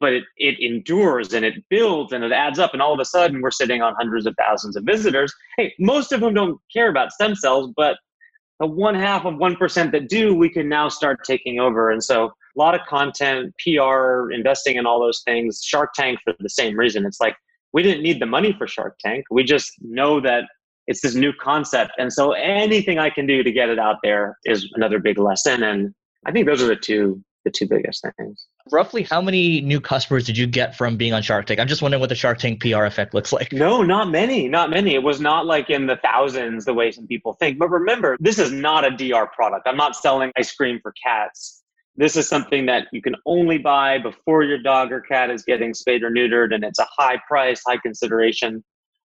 but 0.00 0.12
it, 0.12 0.24
it 0.36 0.60
endures 0.60 1.32
and 1.32 1.44
it 1.44 1.54
builds 1.70 2.12
and 2.12 2.24
it 2.24 2.32
adds 2.32 2.58
up. 2.58 2.72
And 2.72 2.82
all 2.82 2.92
of 2.92 3.00
a 3.00 3.04
sudden, 3.04 3.40
we're 3.40 3.50
sitting 3.50 3.82
on 3.82 3.94
hundreds 3.94 4.26
of 4.26 4.34
thousands 4.38 4.76
of 4.76 4.84
visitors. 4.84 5.32
Hey, 5.56 5.72
most 5.78 6.12
of 6.12 6.20
them 6.20 6.34
don't 6.34 6.58
care 6.72 6.90
about 6.90 7.12
stem 7.12 7.34
cells, 7.34 7.72
but 7.76 7.96
the 8.60 8.66
one 8.66 8.94
half 8.94 9.24
of 9.24 9.34
1% 9.34 9.92
that 9.92 10.08
do, 10.08 10.34
we 10.34 10.48
can 10.48 10.68
now 10.68 10.88
start 10.88 11.24
taking 11.24 11.60
over. 11.60 11.90
And 11.90 12.02
so, 12.02 12.26
a 12.26 12.58
lot 12.58 12.74
of 12.74 12.80
content, 12.88 13.52
PR, 13.58 14.30
investing 14.30 14.76
in 14.76 14.86
all 14.86 14.98
those 14.98 15.22
things, 15.26 15.60
Shark 15.62 15.92
Tank 15.94 16.18
for 16.24 16.34
the 16.38 16.48
same 16.48 16.74
reason. 16.74 17.04
It's 17.04 17.20
like 17.20 17.36
we 17.74 17.82
didn't 17.82 18.02
need 18.02 18.18
the 18.18 18.26
money 18.26 18.54
for 18.56 18.66
Shark 18.66 18.96
Tank. 18.98 19.24
We 19.30 19.44
just 19.44 19.72
know 19.82 20.20
that 20.20 20.44
it's 20.86 21.02
this 21.02 21.14
new 21.14 21.34
concept. 21.34 21.92
And 21.98 22.10
so, 22.10 22.32
anything 22.32 22.98
I 22.98 23.10
can 23.10 23.26
do 23.26 23.42
to 23.42 23.52
get 23.52 23.68
it 23.68 23.78
out 23.78 23.96
there 24.02 24.38
is 24.46 24.70
another 24.74 24.98
big 24.98 25.18
lesson. 25.18 25.62
And 25.62 25.94
I 26.24 26.32
think 26.32 26.46
those 26.46 26.62
are 26.62 26.66
the 26.66 26.76
two 26.76 27.22
the 27.46 27.50
two 27.52 27.66
biggest 27.66 28.04
things. 28.18 28.48
Roughly 28.72 29.04
how 29.04 29.22
many 29.22 29.60
new 29.60 29.80
customers 29.80 30.26
did 30.26 30.36
you 30.36 30.48
get 30.48 30.76
from 30.76 30.96
being 30.96 31.12
on 31.12 31.22
Shark 31.22 31.46
Tank? 31.46 31.60
I'm 31.60 31.68
just 31.68 31.80
wondering 31.80 32.00
what 32.00 32.08
the 32.08 32.16
Shark 32.16 32.38
Tank 32.38 32.60
PR 32.60 32.84
effect 32.84 33.14
looks 33.14 33.32
like. 33.32 33.52
No, 33.52 33.82
not 33.82 34.10
many, 34.10 34.48
not 34.48 34.68
many. 34.68 34.94
It 34.94 35.02
was 35.02 35.20
not 35.20 35.46
like 35.46 35.70
in 35.70 35.86
the 35.86 35.96
thousands 36.02 36.64
the 36.64 36.74
way 36.74 36.90
some 36.90 37.06
people 37.06 37.34
think. 37.34 37.58
But 37.58 37.70
remember, 37.70 38.16
this 38.18 38.40
is 38.40 38.50
not 38.50 38.84
a 38.84 38.90
DR 38.90 39.28
product. 39.28 39.68
I'm 39.68 39.76
not 39.76 39.94
selling 39.94 40.32
ice 40.36 40.52
cream 40.52 40.80
for 40.82 40.92
cats. 41.00 41.62
This 41.94 42.16
is 42.16 42.28
something 42.28 42.66
that 42.66 42.88
you 42.92 43.00
can 43.00 43.14
only 43.24 43.58
buy 43.58 43.98
before 43.98 44.42
your 44.42 44.58
dog 44.58 44.90
or 44.90 45.00
cat 45.00 45.30
is 45.30 45.44
getting 45.44 45.72
spayed 45.72 46.02
or 46.02 46.10
neutered, 46.10 46.52
and 46.52 46.64
it's 46.64 46.80
a 46.80 46.86
high 46.98 47.18
price, 47.28 47.62
high 47.64 47.78
consideration. 47.78 48.64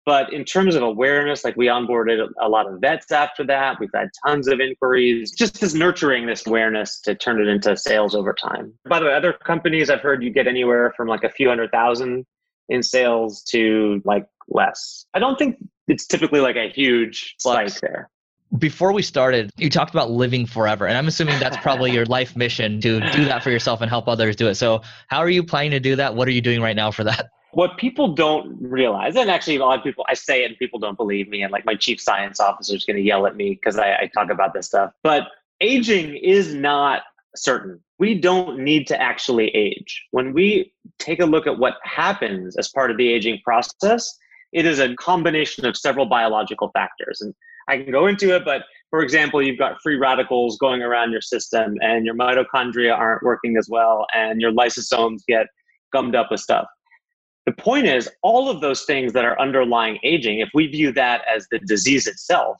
But 0.08 0.32
in 0.32 0.46
terms 0.46 0.74
of 0.74 0.82
awareness, 0.82 1.44
like 1.44 1.54
we 1.58 1.66
onboarded 1.66 2.30
a 2.40 2.48
lot 2.48 2.66
of 2.66 2.80
vets 2.80 3.12
after 3.12 3.44
that. 3.44 3.78
We've 3.78 3.90
had 3.94 4.08
tons 4.26 4.48
of 4.48 4.58
inquiries, 4.58 5.32
just 5.32 5.62
as 5.62 5.74
nurturing 5.74 6.24
this 6.24 6.46
awareness 6.46 6.98
to 7.02 7.14
turn 7.14 7.38
it 7.42 7.46
into 7.46 7.76
sales 7.76 8.14
over 8.14 8.32
time. 8.32 8.72
By 8.88 9.00
the 9.00 9.04
way, 9.04 9.12
other 9.12 9.34
companies 9.34 9.90
I've 9.90 10.00
heard 10.00 10.22
you 10.22 10.30
get 10.30 10.46
anywhere 10.46 10.94
from 10.96 11.08
like 11.08 11.24
a 11.24 11.28
few 11.28 11.50
hundred 11.50 11.72
thousand 11.72 12.24
in 12.70 12.82
sales 12.82 13.42
to 13.50 14.00
like 14.06 14.24
less. 14.48 15.04
I 15.12 15.18
don't 15.18 15.38
think 15.38 15.58
it's 15.88 16.06
typically 16.06 16.40
like 16.40 16.56
a 16.56 16.70
huge 16.70 17.34
spike 17.38 17.78
there. 17.80 18.08
Before 18.56 18.94
we 18.94 19.02
started, 19.02 19.50
you 19.58 19.68
talked 19.68 19.90
about 19.90 20.10
living 20.10 20.46
forever, 20.46 20.86
and 20.86 20.96
I'm 20.96 21.06
assuming 21.06 21.38
that's 21.38 21.58
probably 21.58 21.90
your 21.90 22.06
life 22.06 22.34
mission 22.34 22.80
to 22.80 23.00
do 23.12 23.26
that 23.26 23.42
for 23.42 23.50
yourself 23.50 23.82
and 23.82 23.90
help 23.90 24.08
others 24.08 24.36
do 24.36 24.48
it. 24.48 24.54
So, 24.54 24.80
how 25.08 25.18
are 25.18 25.28
you 25.28 25.44
planning 25.44 25.72
to 25.72 25.80
do 25.80 25.96
that? 25.96 26.14
What 26.14 26.28
are 26.28 26.30
you 26.30 26.40
doing 26.40 26.62
right 26.62 26.76
now 26.76 26.90
for 26.90 27.04
that? 27.04 27.28
What 27.52 27.76
people 27.78 28.14
don't 28.14 28.56
realize, 28.60 29.16
and 29.16 29.30
actually 29.30 29.56
a 29.56 29.60
lot 29.60 29.78
of 29.78 29.84
people, 29.84 30.04
I 30.08 30.14
say 30.14 30.44
it 30.44 30.46
and 30.46 30.58
people 30.58 30.78
don't 30.78 30.96
believe 30.96 31.28
me, 31.28 31.42
and 31.42 31.52
like 31.52 31.64
my 31.64 31.74
chief 31.74 32.00
science 32.00 32.40
officer 32.40 32.74
is 32.74 32.84
going 32.84 32.96
to 32.96 33.02
yell 33.02 33.26
at 33.26 33.36
me 33.36 33.50
because 33.50 33.78
I, 33.78 33.94
I 33.94 34.10
talk 34.12 34.30
about 34.30 34.54
this 34.54 34.66
stuff. 34.66 34.92
But 35.02 35.28
aging 35.60 36.16
is 36.16 36.54
not 36.54 37.02
certain. 37.34 37.80
We 37.98 38.14
don't 38.20 38.60
need 38.60 38.86
to 38.88 39.00
actually 39.00 39.48
age. 39.48 40.06
When 40.10 40.32
we 40.32 40.72
take 40.98 41.20
a 41.20 41.26
look 41.26 41.46
at 41.46 41.58
what 41.58 41.74
happens 41.82 42.56
as 42.56 42.68
part 42.68 42.90
of 42.90 42.96
the 42.96 43.08
aging 43.08 43.40
process, 43.44 44.16
it 44.52 44.66
is 44.66 44.78
a 44.78 44.94
combination 44.96 45.66
of 45.66 45.76
several 45.76 46.06
biological 46.06 46.70
factors. 46.72 47.20
And 47.20 47.34
I 47.68 47.78
can 47.78 47.92
go 47.92 48.06
into 48.06 48.34
it, 48.34 48.44
but 48.44 48.62
for 48.90 49.02
example, 49.02 49.42
you've 49.42 49.58
got 49.58 49.80
free 49.82 49.96
radicals 49.96 50.56
going 50.58 50.82
around 50.82 51.12
your 51.12 51.20
system 51.20 51.76
and 51.80 52.06
your 52.06 52.14
mitochondria 52.14 52.96
aren't 52.96 53.22
working 53.22 53.56
as 53.56 53.68
well 53.68 54.06
and 54.14 54.40
your 54.40 54.52
lysosomes 54.52 55.20
get 55.26 55.46
gummed 55.92 56.14
up 56.14 56.30
with 56.30 56.40
stuff. 56.40 56.66
The 57.48 57.62
point 57.62 57.86
is, 57.86 58.10
all 58.22 58.50
of 58.50 58.60
those 58.60 58.84
things 58.84 59.14
that 59.14 59.24
are 59.24 59.40
underlying 59.40 59.98
aging, 60.02 60.40
if 60.40 60.50
we 60.52 60.66
view 60.66 60.92
that 60.92 61.22
as 61.34 61.46
the 61.50 61.58
disease 61.60 62.06
itself, 62.06 62.58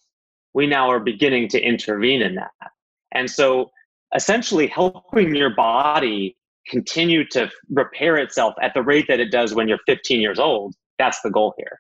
we 0.55 0.67
now 0.67 0.91
are 0.91 0.99
beginning 0.99 1.49
to 1.49 1.61
intervene 1.61 2.23
in 2.23 2.37
that. 2.37 2.71
And 3.13 3.31
so 3.31 3.71
essentially 4.17 4.67
helping 4.67 5.35
your 5.35 5.55
body 5.55 6.39
continue 6.69 7.29
to 7.33 7.51
repair 7.69 8.17
itself 8.17 8.55
at 8.63 8.73
the 8.73 8.81
rate 8.81 9.05
that 9.09 9.21
it 9.21 9.31
does 9.31 9.55
when 9.55 9.69
you're 9.69 9.85
15 9.85 10.23
years 10.23 10.39
old, 10.39 10.75
that's 10.99 11.21
the 11.21 11.31
goal 11.31 11.53
here 11.59 11.79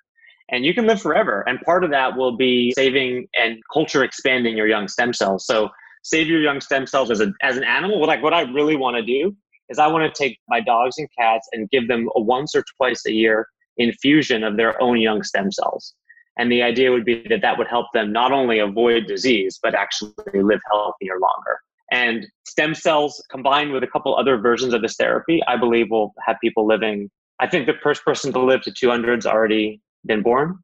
and 0.50 0.66
you 0.66 0.74
can 0.74 0.86
live 0.86 1.00
forever. 1.00 1.44
And 1.46 1.58
part 1.62 1.84
of 1.84 1.90
that 1.90 2.14
will 2.14 2.36
be 2.36 2.72
saving 2.72 3.26
and 3.34 3.58
culture 3.72 4.04
expanding 4.04 4.54
your 4.54 4.66
young 4.66 4.86
stem 4.86 5.14
cells. 5.14 5.46
So 5.46 5.70
save 6.02 6.26
your 6.26 6.40
young 6.40 6.60
stem 6.60 6.86
cells 6.86 7.10
as 7.10 7.20
a 7.22 7.32
as 7.42 7.56
an 7.56 7.64
animal. 7.64 8.06
Like 8.06 8.22
what 8.22 8.34
I 8.34 8.42
really 8.42 8.76
want 8.76 8.96
to 8.96 9.02
do 9.02 9.34
is 9.68 9.78
I 9.78 9.86
want 9.86 10.12
to 10.12 10.22
take 10.22 10.38
my 10.48 10.60
dogs 10.60 10.96
and 10.98 11.08
cats 11.18 11.48
and 11.52 11.70
give 11.70 11.88
them 11.88 12.08
a 12.14 12.20
once 12.20 12.54
or 12.54 12.64
twice 12.76 13.04
a 13.06 13.12
year 13.12 13.48
infusion 13.76 14.42
of 14.42 14.56
their 14.56 14.80
own 14.82 14.98
young 14.98 15.22
stem 15.22 15.50
cells. 15.52 15.94
And 16.38 16.52
the 16.52 16.62
idea 16.62 16.92
would 16.92 17.04
be 17.04 17.24
that 17.28 17.42
that 17.42 17.58
would 17.58 17.66
help 17.66 17.86
them 17.92 18.12
not 18.12 18.32
only 18.32 18.58
avoid 18.58 19.06
disease, 19.06 19.58
but 19.62 19.74
actually 19.74 20.12
live 20.34 20.60
healthier 20.70 21.18
longer. 21.20 21.58
And 21.90 22.26
stem 22.46 22.74
cells 22.74 23.22
combined 23.30 23.72
with 23.72 23.82
a 23.82 23.86
couple 23.86 24.14
other 24.14 24.36
versions 24.36 24.74
of 24.74 24.82
this 24.82 24.96
therapy, 24.96 25.40
I 25.48 25.56
believe 25.56 25.90
will 25.90 26.12
have 26.24 26.36
people 26.42 26.66
living. 26.66 27.10
I 27.40 27.48
think 27.48 27.66
the 27.66 27.74
first 27.82 28.04
person 28.04 28.32
to 28.32 28.40
live 28.40 28.62
to 28.62 28.72
200 28.72 29.20
is 29.20 29.26
already 29.26 29.80
been 30.06 30.22
born. 30.22 30.58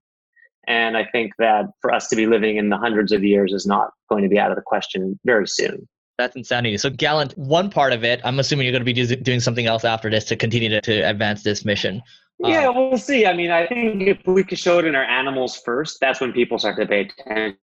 And 0.66 0.96
I 0.96 1.04
think 1.04 1.32
that 1.38 1.66
for 1.80 1.92
us 1.92 2.08
to 2.08 2.16
be 2.16 2.26
living 2.26 2.56
in 2.56 2.68
the 2.68 2.78
hundreds 2.78 3.12
of 3.12 3.24
years 3.24 3.52
is 3.52 3.66
not 3.66 3.90
going 4.08 4.22
to 4.22 4.28
be 4.28 4.38
out 4.38 4.50
of 4.50 4.56
the 4.56 4.62
question 4.62 5.18
very 5.24 5.46
soon. 5.46 5.88
That's 6.16 6.36
insanity. 6.36 6.78
So, 6.78 6.90
Gallant, 6.90 7.36
one 7.36 7.70
part 7.70 7.92
of 7.92 8.04
it, 8.04 8.20
I'm 8.24 8.38
assuming 8.38 8.66
you're 8.66 8.78
going 8.78 8.84
to 8.84 9.16
be 9.16 9.16
doing 9.22 9.40
something 9.40 9.66
else 9.66 9.84
after 9.84 10.08
this 10.08 10.24
to 10.26 10.36
continue 10.36 10.68
to, 10.68 10.80
to 10.80 11.00
advance 11.00 11.42
this 11.42 11.64
mission. 11.64 12.02
Yeah, 12.38 12.68
um, 12.68 12.76
we'll 12.76 12.98
see. 12.98 13.26
I 13.26 13.32
mean, 13.32 13.50
I 13.50 13.66
think 13.66 14.02
if 14.02 14.18
we 14.26 14.44
could 14.44 14.58
show 14.58 14.78
it 14.78 14.84
in 14.84 14.94
our 14.94 15.04
animals 15.04 15.56
first, 15.64 15.98
that's 16.00 16.20
when 16.20 16.32
people 16.32 16.58
start 16.58 16.76
to 16.76 16.86
pay 16.86 17.00
attention. 17.00 17.58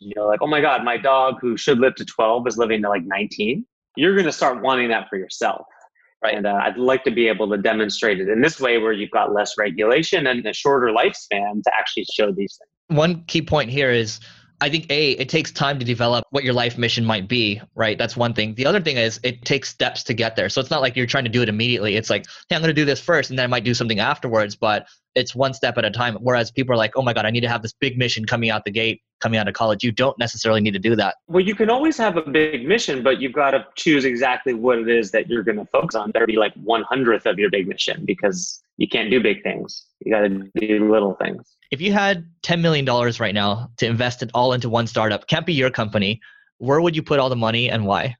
You 0.00 0.12
know, 0.16 0.26
like, 0.26 0.40
oh 0.42 0.46
my 0.46 0.60
God, 0.60 0.84
my 0.84 0.96
dog 0.96 1.36
who 1.40 1.56
should 1.56 1.78
live 1.78 1.94
to 1.96 2.04
12 2.04 2.46
is 2.48 2.56
living 2.56 2.82
to 2.82 2.88
like 2.88 3.04
19. 3.04 3.64
You're 3.96 4.14
going 4.14 4.26
to 4.26 4.32
start 4.32 4.62
wanting 4.62 4.88
that 4.88 5.08
for 5.08 5.16
yourself. 5.16 5.66
Right. 6.22 6.36
And 6.36 6.46
uh, 6.48 6.60
I'd 6.62 6.76
like 6.76 7.04
to 7.04 7.12
be 7.12 7.28
able 7.28 7.48
to 7.50 7.56
demonstrate 7.58 8.20
it 8.20 8.28
in 8.28 8.40
this 8.40 8.60
way 8.60 8.78
where 8.78 8.92
you've 8.92 9.12
got 9.12 9.32
less 9.32 9.56
regulation 9.56 10.26
and 10.26 10.44
a 10.44 10.52
shorter 10.52 10.88
lifespan 10.88 11.62
to 11.62 11.70
actually 11.78 12.06
show 12.12 12.32
these 12.32 12.58
things. 12.58 12.98
One 12.98 13.22
key 13.26 13.40
point 13.40 13.70
here 13.70 13.92
is 13.92 14.18
I 14.60 14.68
think 14.68 14.86
A, 14.90 15.12
it 15.12 15.28
takes 15.28 15.52
time 15.52 15.78
to 15.78 15.84
develop 15.84 16.24
what 16.30 16.42
your 16.42 16.54
life 16.54 16.78
mission 16.78 17.04
might 17.04 17.28
be, 17.28 17.60
right? 17.74 17.96
That's 17.96 18.16
one 18.16 18.34
thing. 18.34 18.54
The 18.54 18.66
other 18.66 18.80
thing 18.80 18.96
is 18.96 19.20
it 19.22 19.44
takes 19.44 19.68
steps 19.68 20.02
to 20.04 20.14
get 20.14 20.34
there. 20.34 20.48
So 20.48 20.60
it's 20.60 20.70
not 20.70 20.80
like 20.80 20.96
you're 20.96 21.06
trying 21.06 21.24
to 21.24 21.30
do 21.30 21.42
it 21.42 21.48
immediately. 21.48 21.96
It's 21.96 22.10
like, 22.10 22.26
hey, 22.48 22.56
I'm 22.56 22.62
going 22.62 22.74
to 22.74 22.80
do 22.80 22.84
this 22.84 23.00
first 23.00 23.30
and 23.30 23.38
then 23.38 23.44
I 23.44 23.46
might 23.46 23.64
do 23.64 23.74
something 23.74 24.00
afterwards, 24.00 24.56
but 24.56 24.86
it's 25.14 25.34
one 25.34 25.54
step 25.54 25.78
at 25.78 25.84
a 25.84 25.90
time. 25.90 26.16
Whereas 26.20 26.50
people 26.50 26.74
are 26.74 26.76
like, 26.76 26.92
oh 26.96 27.02
my 27.02 27.12
God, 27.12 27.24
I 27.24 27.30
need 27.30 27.40
to 27.42 27.48
have 27.48 27.62
this 27.62 27.72
big 27.72 27.98
mission 27.98 28.24
coming 28.24 28.50
out 28.50 28.64
the 28.64 28.70
gate 28.70 29.02
coming 29.20 29.38
out 29.38 29.48
of 29.48 29.54
college. 29.54 29.82
You 29.82 29.92
don't 29.92 30.18
necessarily 30.18 30.60
need 30.60 30.74
to 30.74 30.78
do 30.78 30.94
that. 30.96 31.16
Well, 31.26 31.44
you 31.44 31.54
can 31.54 31.70
always 31.70 31.96
have 31.98 32.16
a 32.16 32.22
big 32.22 32.66
mission, 32.66 33.02
but 33.02 33.20
you've 33.20 33.32
got 33.32 33.50
to 33.52 33.66
choose 33.74 34.04
exactly 34.04 34.54
what 34.54 34.78
it 34.78 34.88
is 34.88 35.10
that 35.10 35.28
you're 35.28 35.42
going 35.42 35.58
to 35.58 35.64
focus 35.66 35.94
on. 35.94 36.12
There 36.14 36.26
be 36.26 36.36
like 36.36 36.54
one 36.54 36.82
hundredth 36.82 37.26
of 37.26 37.38
your 37.38 37.50
big 37.50 37.66
mission 37.66 38.04
because 38.04 38.62
you 38.76 38.88
can't 38.88 39.10
do 39.10 39.20
big 39.20 39.42
things. 39.42 39.86
You 40.04 40.12
got 40.12 40.20
to 40.20 40.28
do 40.54 40.90
little 40.90 41.14
things. 41.14 41.56
If 41.70 41.80
you 41.82 41.92
had 41.92 42.26
$10 42.42 42.60
million 42.60 42.86
right 42.86 43.34
now 43.34 43.70
to 43.76 43.86
invest 43.86 44.22
it 44.22 44.30
all 44.32 44.52
into 44.52 44.70
one 44.70 44.86
startup, 44.86 45.26
can't 45.26 45.44
be 45.44 45.52
your 45.52 45.70
company, 45.70 46.20
where 46.58 46.80
would 46.80 46.96
you 46.96 47.02
put 47.02 47.18
all 47.18 47.28
the 47.28 47.36
money 47.36 47.68
and 47.68 47.84
why? 47.84 48.16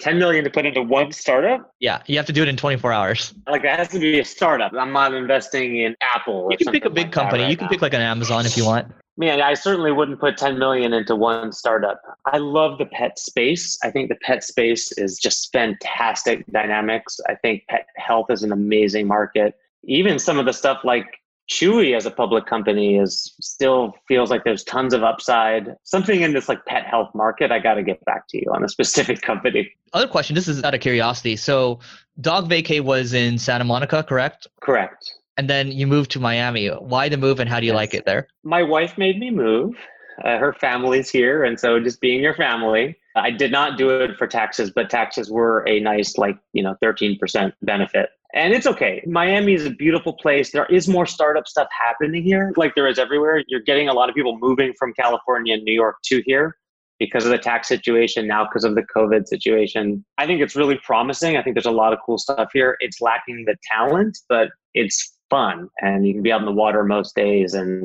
10 0.00 0.18
million 0.18 0.44
to 0.44 0.50
put 0.50 0.66
into 0.66 0.82
one 0.82 1.12
startup? 1.12 1.72
Yeah, 1.80 2.02
you 2.06 2.16
have 2.16 2.26
to 2.26 2.32
do 2.32 2.42
it 2.42 2.48
in 2.48 2.56
24 2.56 2.92
hours. 2.92 3.34
Like 3.48 3.64
it 3.64 3.70
has 3.70 3.88
to 3.88 3.98
be 3.98 4.18
a 4.20 4.24
startup. 4.24 4.72
I'm 4.72 4.92
not 4.92 5.12
investing 5.14 5.78
in 5.78 5.96
Apple. 6.00 6.48
You 6.50 6.56
can 6.56 6.72
pick 6.72 6.84
a 6.84 6.90
big 6.90 7.06
like 7.06 7.12
company. 7.12 7.42
Right 7.42 7.50
you 7.50 7.56
can 7.56 7.66
now. 7.66 7.70
pick 7.70 7.82
like 7.82 7.94
an 7.94 8.00
Amazon 8.00 8.46
if 8.46 8.56
you 8.56 8.64
want. 8.64 8.92
Man, 9.16 9.40
I 9.40 9.54
certainly 9.54 9.90
wouldn't 9.90 10.20
put 10.20 10.36
10 10.36 10.58
million 10.58 10.92
into 10.92 11.16
one 11.16 11.50
startup. 11.50 12.00
I 12.26 12.38
love 12.38 12.78
the 12.78 12.86
pet 12.86 13.18
space. 13.18 13.76
I 13.82 13.90
think 13.90 14.08
the 14.08 14.16
pet 14.22 14.44
space 14.44 14.92
is 14.92 15.18
just 15.18 15.52
fantastic 15.52 16.46
dynamics. 16.52 17.18
I 17.28 17.34
think 17.34 17.64
pet 17.68 17.86
health 17.96 18.26
is 18.30 18.44
an 18.44 18.52
amazing 18.52 19.08
market. 19.08 19.54
Even 19.84 20.20
some 20.20 20.38
of 20.38 20.46
the 20.46 20.52
stuff 20.52 20.82
like 20.84 21.06
Chewy 21.48 21.96
as 21.96 22.04
a 22.04 22.10
public 22.10 22.44
company 22.44 22.98
is 22.98 23.34
still 23.40 23.94
feels 24.06 24.30
like 24.30 24.44
there's 24.44 24.64
tons 24.64 24.92
of 24.92 25.02
upside. 25.02 25.74
Something 25.82 26.20
in 26.20 26.34
this 26.34 26.48
like 26.48 26.64
pet 26.66 26.84
health 26.84 27.10
market, 27.14 27.50
I 27.50 27.58
got 27.58 27.74
to 27.74 27.82
get 27.82 28.04
back 28.04 28.28
to 28.28 28.38
you 28.38 28.52
on 28.54 28.64
a 28.64 28.68
specific 28.76 29.22
company. 29.22 29.70
Other 29.94 30.06
question. 30.06 30.34
This 30.34 30.46
is 30.46 30.62
out 30.62 30.74
of 30.74 30.80
curiosity. 30.80 31.36
So, 31.36 31.80
Dog 32.20 32.50
Vacay 32.50 32.80
was 32.80 33.14
in 33.14 33.38
Santa 33.38 33.64
Monica, 33.64 34.02
correct? 34.02 34.46
Correct. 34.60 35.14
And 35.38 35.48
then 35.48 35.72
you 35.72 35.86
moved 35.86 36.10
to 36.12 36.20
Miami. 36.20 36.68
Why 36.68 37.08
the 37.08 37.16
move, 37.16 37.40
and 37.40 37.48
how 37.48 37.60
do 37.60 37.66
you 37.66 37.72
yes. 37.72 37.76
like 37.76 37.94
it 37.94 38.04
there? 38.04 38.28
My 38.42 38.62
wife 38.62 38.98
made 38.98 39.18
me 39.18 39.30
move. 39.30 39.76
Uh, 40.24 40.36
her 40.36 40.52
family's 40.52 41.08
here, 41.08 41.44
and 41.44 41.58
so 41.58 41.78
just 41.80 42.00
being 42.00 42.20
your 42.20 42.34
family. 42.34 42.96
I 43.14 43.30
did 43.30 43.52
not 43.52 43.78
do 43.78 43.90
it 43.90 44.16
for 44.16 44.26
taxes, 44.26 44.70
but 44.70 44.90
taxes 44.90 45.30
were 45.30 45.66
a 45.66 45.80
nice, 45.80 46.18
like 46.18 46.36
you 46.52 46.62
know, 46.62 46.76
thirteen 46.82 47.16
percent 47.18 47.54
benefit 47.62 48.10
and 48.34 48.52
it's 48.52 48.66
okay. 48.66 49.02
Miami 49.06 49.54
is 49.54 49.64
a 49.64 49.70
beautiful 49.70 50.12
place. 50.12 50.50
There 50.50 50.66
is 50.66 50.88
more 50.88 51.06
startup 51.06 51.48
stuff 51.48 51.68
happening 51.86 52.22
here, 52.22 52.52
like 52.56 52.74
there 52.74 52.86
is 52.86 52.98
everywhere. 52.98 53.42
You're 53.48 53.60
getting 53.60 53.88
a 53.88 53.92
lot 53.92 54.08
of 54.08 54.14
people 54.14 54.38
moving 54.38 54.74
from 54.78 54.92
California 54.94 55.54
and 55.54 55.64
New 55.64 55.72
York 55.72 55.96
to 56.06 56.22
here 56.26 56.56
because 56.98 57.24
of 57.24 57.30
the 57.30 57.38
tax 57.38 57.68
situation, 57.68 58.26
now 58.26 58.44
because 58.44 58.64
of 58.64 58.74
the 58.74 58.84
COVID 58.94 59.26
situation. 59.28 60.04
I 60.18 60.26
think 60.26 60.40
it's 60.40 60.56
really 60.56 60.78
promising. 60.84 61.36
I 61.36 61.42
think 61.42 61.54
there's 61.54 61.66
a 61.66 61.70
lot 61.70 61.92
of 61.92 62.00
cool 62.04 62.18
stuff 62.18 62.50
here. 62.52 62.76
It's 62.80 63.00
lacking 63.00 63.44
the 63.46 63.56
talent, 63.62 64.18
but 64.28 64.50
it's 64.74 65.14
fun 65.30 65.68
and 65.80 66.06
you 66.06 66.14
can 66.14 66.22
be 66.22 66.32
out 66.32 66.40
in 66.40 66.46
the 66.46 66.52
water 66.52 66.84
most 66.84 67.14
days 67.14 67.54
and 67.54 67.84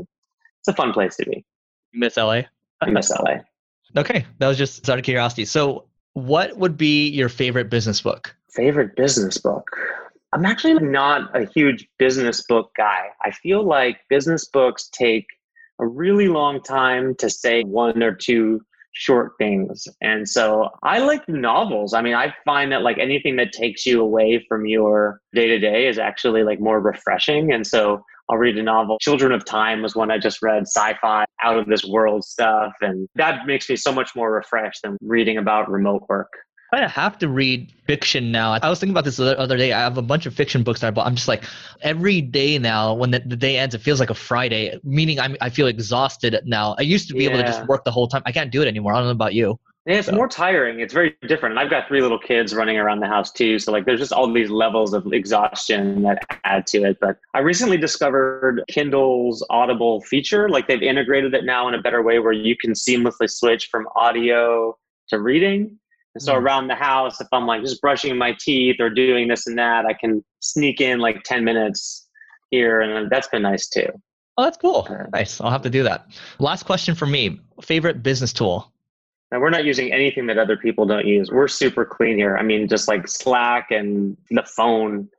it's 0.60 0.67
a 0.67 0.73
fun 0.73 0.93
place 0.93 1.15
to 1.17 1.25
be. 1.25 1.45
You 1.91 1.99
miss 1.99 2.17
LA? 2.17 2.41
I 2.82 2.89
miss 2.89 3.12
LA. 3.12 3.38
Okay. 3.95 4.25
That 4.39 4.47
was 4.47 4.58
just 4.58 4.89
out 4.89 4.97
of 4.97 5.06
curiosity. 5.06 5.45
So 5.45 5.86
what 6.13 6.58
would 6.58 6.77
be 6.77 7.10
your 7.10 7.29
favorite 7.29 7.69
business 7.69 8.01
book? 8.01 8.36
Favorite 8.49 8.95
business 8.95 9.38
book? 9.38 9.69
I'm 10.34 10.46
actually 10.46 10.74
not 10.74 11.30
a 11.39 11.46
huge 11.46 11.88
business 12.00 12.43
book 12.48 12.72
guy. 12.76 13.10
I 13.24 13.30
feel 13.32 13.63
like 13.63 14.00
business 14.10 14.48
books 14.48 14.89
take 14.91 15.28
a 15.80 15.86
really 15.86 16.28
long 16.28 16.62
time 16.62 17.13
to 17.19 17.30
say 17.30 17.62
one 17.62 18.02
or 18.02 18.15
two 18.15 18.62
short 18.93 19.34
things. 19.38 19.88
And 20.02 20.28
so 20.28 20.69
I 20.82 21.00
like 21.00 21.28
novels. 21.30 21.93
I 21.93 22.02
mean, 22.02 22.15
I 22.15 22.34
find 22.46 22.72
that 22.72 22.82
like 22.82 22.98
anything 22.98 23.36
that 23.36 23.52
takes 23.52 23.86
you 23.86 24.02
away 24.02 24.43
from 24.48 24.65
your 24.65 25.19
day 25.36 25.48
to 25.48 25.60
day 25.60 25.88
is 25.88 26.00
actually 26.00 26.43
like 26.43 26.60
more 26.60 26.80
refreshing. 26.80 27.52
And 27.52 27.65
so 27.65 28.04
I'll 28.30 28.38
read 28.38 28.58
a 28.58 28.63
novel. 28.63 28.98
Children 29.02 29.34
of 29.34 29.46
Time 29.46 29.84
was 29.84 29.96
one 29.96 30.10
I 30.10 30.17
just 30.17 30.41
read, 30.41 30.63
sci 30.63 30.93
fi, 31.00 31.26
out 31.43 31.60
of 31.60 31.67
this 31.67 31.84
world 31.84 32.24
stuff. 32.24 32.74
And 32.82 33.08
that 33.15 33.46
makes 33.46 33.69
me 33.69 33.76
so 33.76 33.91
much 33.91 34.15
more 34.15 34.32
refreshed 34.32 34.82
than 34.84 34.98
reading 35.02 35.38
about 35.38 35.69
remote 35.69 36.06
work. 36.10 36.32
I 36.73 36.88
have 36.88 37.17
to 37.19 37.27
read 37.27 37.71
fiction 37.86 38.31
now. 38.31 38.53
I 38.53 38.69
was 38.69 38.79
thinking 38.79 38.93
about 38.93 39.05
this 39.05 39.17
the 39.17 39.38
other 39.38 39.57
day. 39.57 39.73
I 39.73 39.79
have 39.79 39.97
a 39.97 40.01
bunch 40.01 40.25
of 40.25 40.33
fiction 40.33 40.63
books 40.63 40.81
that 40.81 40.88
I 40.88 40.91
bought. 40.91 41.05
I'm 41.05 41.15
just 41.15 41.27
like, 41.27 41.43
every 41.81 42.21
day 42.21 42.57
now, 42.57 42.93
when 42.93 43.12
the, 43.12 43.19
the 43.19 43.36
day 43.36 43.57
ends, 43.57 43.75
it 43.75 43.81
feels 43.81 43.99
like 43.99 44.09
a 44.09 44.15
Friday, 44.15 44.79
meaning 44.83 45.19
I'm, 45.19 45.36
I 45.41 45.49
feel 45.49 45.67
exhausted 45.67 46.39
now. 46.45 46.75
I 46.77 46.81
used 46.81 47.07
to 47.09 47.13
be 47.13 47.23
yeah. 47.23 47.29
able 47.29 47.39
to 47.39 47.45
just 47.45 47.65
work 47.67 47.83
the 47.83 47.91
whole 47.91 48.07
time. 48.07 48.23
I 48.25 48.31
can't 48.31 48.51
do 48.51 48.62
it 48.62 48.67
anymore. 48.67 48.93
I 48.93 48.97
don't 48.97 49.05
know 49.05 49.12
about 49.12 49.33
you. 49.33 49.59
Yeah, 49.86 49.95
it's 49.95 50.07
so. 50.07 50.15
more 50.15 50.29
tiring. 50.29 50.79
It's 50.79 50.93
very 50.93 51.13
different. 51.27 51.53
And 51.53 51.59
I've 51.59 51.69
got 51.69 51.89
three 51.89 52.01
little 52.01 52.19
kids 52.19 52.55
running 52.55 52.77
around 52.77 53.01
the 53.01 53.07
house 53.07 53.31
too. 53.31 53.59
So 53.59 53.73
like 53.73 53.86
there's 53.86 53.99
just 53.99 54.13
all 54.13 54.31
these 54.31 54.49
levels 54.49 54.93
of 54.93 55.12
exhaustion 55.12 56.03
that 56.03 56.25
add 56.45 56.65
to 56.67 56.83
it. 56.83 56.97
But 57.01 57.17
I 57.33 57.39
recently 57.39 57.75
discovered 57.75 58.63
Kindle's 58.69 59.45
Audible 59.49 59.99
feature. 60.01 60.47
Like 60.47 60.69
they've 60.69 60.81
integrated 60.81 61.33
it 61.33 61.43
now 61.43 61.67
in 61.67 61.73
a 61.73 61.81
better 61.81 62.01
way 62.01 62.19
where 62.19 62.31
you 62.31 62.55
can 62.55 62.71
seamlessly 62.71 63.29
switch 63.29 63.67
from 63.69 63.86
audio 63.97 64.77
to 65.09 65.19
reading. 65.19 65.77
And 66.15 66.21
so 66.21 66.36
around 66.36 66.67
the 66.67 66.76
house, 66.76 67.19
if 67.19 67.28
I'm 67.32 67.47
like 67.47 67.62
just 67.62 67.82
brushing 67.82 68.17
my 68.17 68.36
teeth 68.39 68.76
or 68.80 68.89
doing 68.89 69.28
this 69.28 69.47
and 69.47 69.58
that, 69.58 69.86
I 69.86 69.93
can 69.93 70.23
sneak 70.39 70.80
in 70.80 70.99
like 70.99 71.23
10 71.23 71.43
minutes 71.43 72.08
here. 72.52 72.82
And 72.82 73.10
that's 73.10 73.28
been 73.28 73.41
nice 73.41 73.67
too. 73.67 73.88
Oh, 74.38 74.43
that's 74.43 74.58
cool. 74.58 74.88
Nice. 75.12 75.41
I'll 75.41 75.52
have 75.52 75.62
to 75.63 75.69
do 75.69 75.84
that. 75.84 76.08
Last 76.39 76.63
question 76.63 76.95
for 76.95 77.06
me 77.06 77.39
favorite 77.62 78.04
business 78.04 78.34
tool? 78.34 78.71
Now, 79.32 79.39
we're 79.39 79.49
not 79.49 79.65
using 79.65 79.91
anything 79.91 80.28
that 80.28 80.38
other 80.38 80.58
people 80.58 80.86
don't 80.86 81.08
use. 81.08 81.32
We're 81.32 81.47
super 81.47 81.86
clean 81.86 82.17
here. 82.17 82.38
I 82.38 82.43
mean, 82.43 82.67
just 82.67 82.88
like 82.88 83.08
Slack 83.08 83.71
and 83.71 84.15
the 84.30 84.43
phone. 84.43 85.10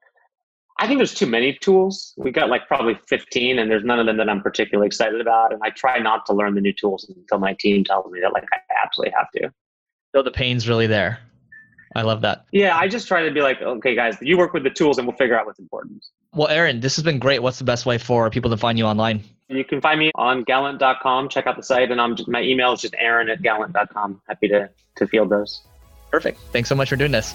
I 0.78 0.87
think 0.87 0.98
there's 0.98 1.14
too 1.14 1.26
many 1.26 1.54
tools. 1.54 2.14
We 2.16 2.30
got 2.30 2.48
like 2.48 2.68
probably 2.68 2.96
15, 3.09 3.59
and 3.59 3.68
there's 3.68 3.85
none 3.85 3.98
of 3.98 4.07
them 4.07 4.16
that 4.18 4.28
I'm 4.28 4.40
particularly 4.40 4.87
excited 4.87 5.20
about. 5.20 5.52
And 5.52 5.61
I 5.64 5.70
try 5.70 5.98
not 5.98 6.26
to 6.26 6.33
learn 6.33 6.54
the 6.54 6.61
new 6.61 6.72
tools 6.72 7.09
until 7.09 7.38
my 7.38 7.57
team 7.59 7.83
tells 7.83 8.11
me 8.12 8.20
that 8.20 8.33
like 8.33 8.44
I 8.52 8.59
absolutely 8.85 9.14
have 9.16 9.30
to 9.37 9.52
though 10.14 10.22
the 10.22 10.31
pain's 10.31 10.66
really 10.66 10.87
there. 10.87 11.18
I 11.94 12.03
love 12.03 12.22
that. 12.22 12.46
Yeah, 12.50 12.77
I 12.77 12.88
just 12.88 13.07
try 13.07 13.24
to 13.24 13.31
be 13.31 13.42
like, 13.42 13.61
okay, 13.61 13.94
guys, 13.94 14.16
you 14.20 14.38
work 14.38 14.53
with 14.53 14.64
the 14.64 14.70
tools 14.70 14.98
and 14.98 15.07
we'll 15.07 15.16
figure 15.16 15.38
out 15.38 15.46
what's 15.46 15.59
important. 15.59 16.05
Well, 16.33 16.48
Aaron, 16.48 16.81
this 16.81 16.96
has 16.96 17.05
been 17.05 17.18
great. 17.18 17.42
What's 17.42 17.59
the 17.59 17.64
best 17.64 17.87
way 17.87 17.98
for 17.98 18.31
people 18.31 18.50
to 18.50 18.57
find 18.57 18.79
you 18.79 18.87
online? 18.87 19.22
You 19.48 19.64
can 19.64 19.81
find 19.81 20.00
me 20.00 20.11
on 20.16 20.42
gallant.com. 20.42 21.29
Check 21.29 21.46
out 21.46 21.57
the 21.57 21.62
site, 21.62 21.92
and 21.92 22.00
I'm 22.00 22.16
just, 22.16 22.29
my 22.29 22.42
email 22.42 22.72
is 22.72 22.81
just 22.81 22.94
aaron 22.98 23.29
at 23.29 23.42
gallant.com. 23.42 24.20
Happy 24.27 24.48
to, 24.48 24.70
to 24.96 25.07
field 25.07 25.31
those. 25.31 25.62
Perfect. 26.11 26.40
Thanks 26.53 26.68
so 26.68 26.74
much 26.74 26.88
for 26.88 26.96
doing 26.96 27.12
this. 27.12 27.35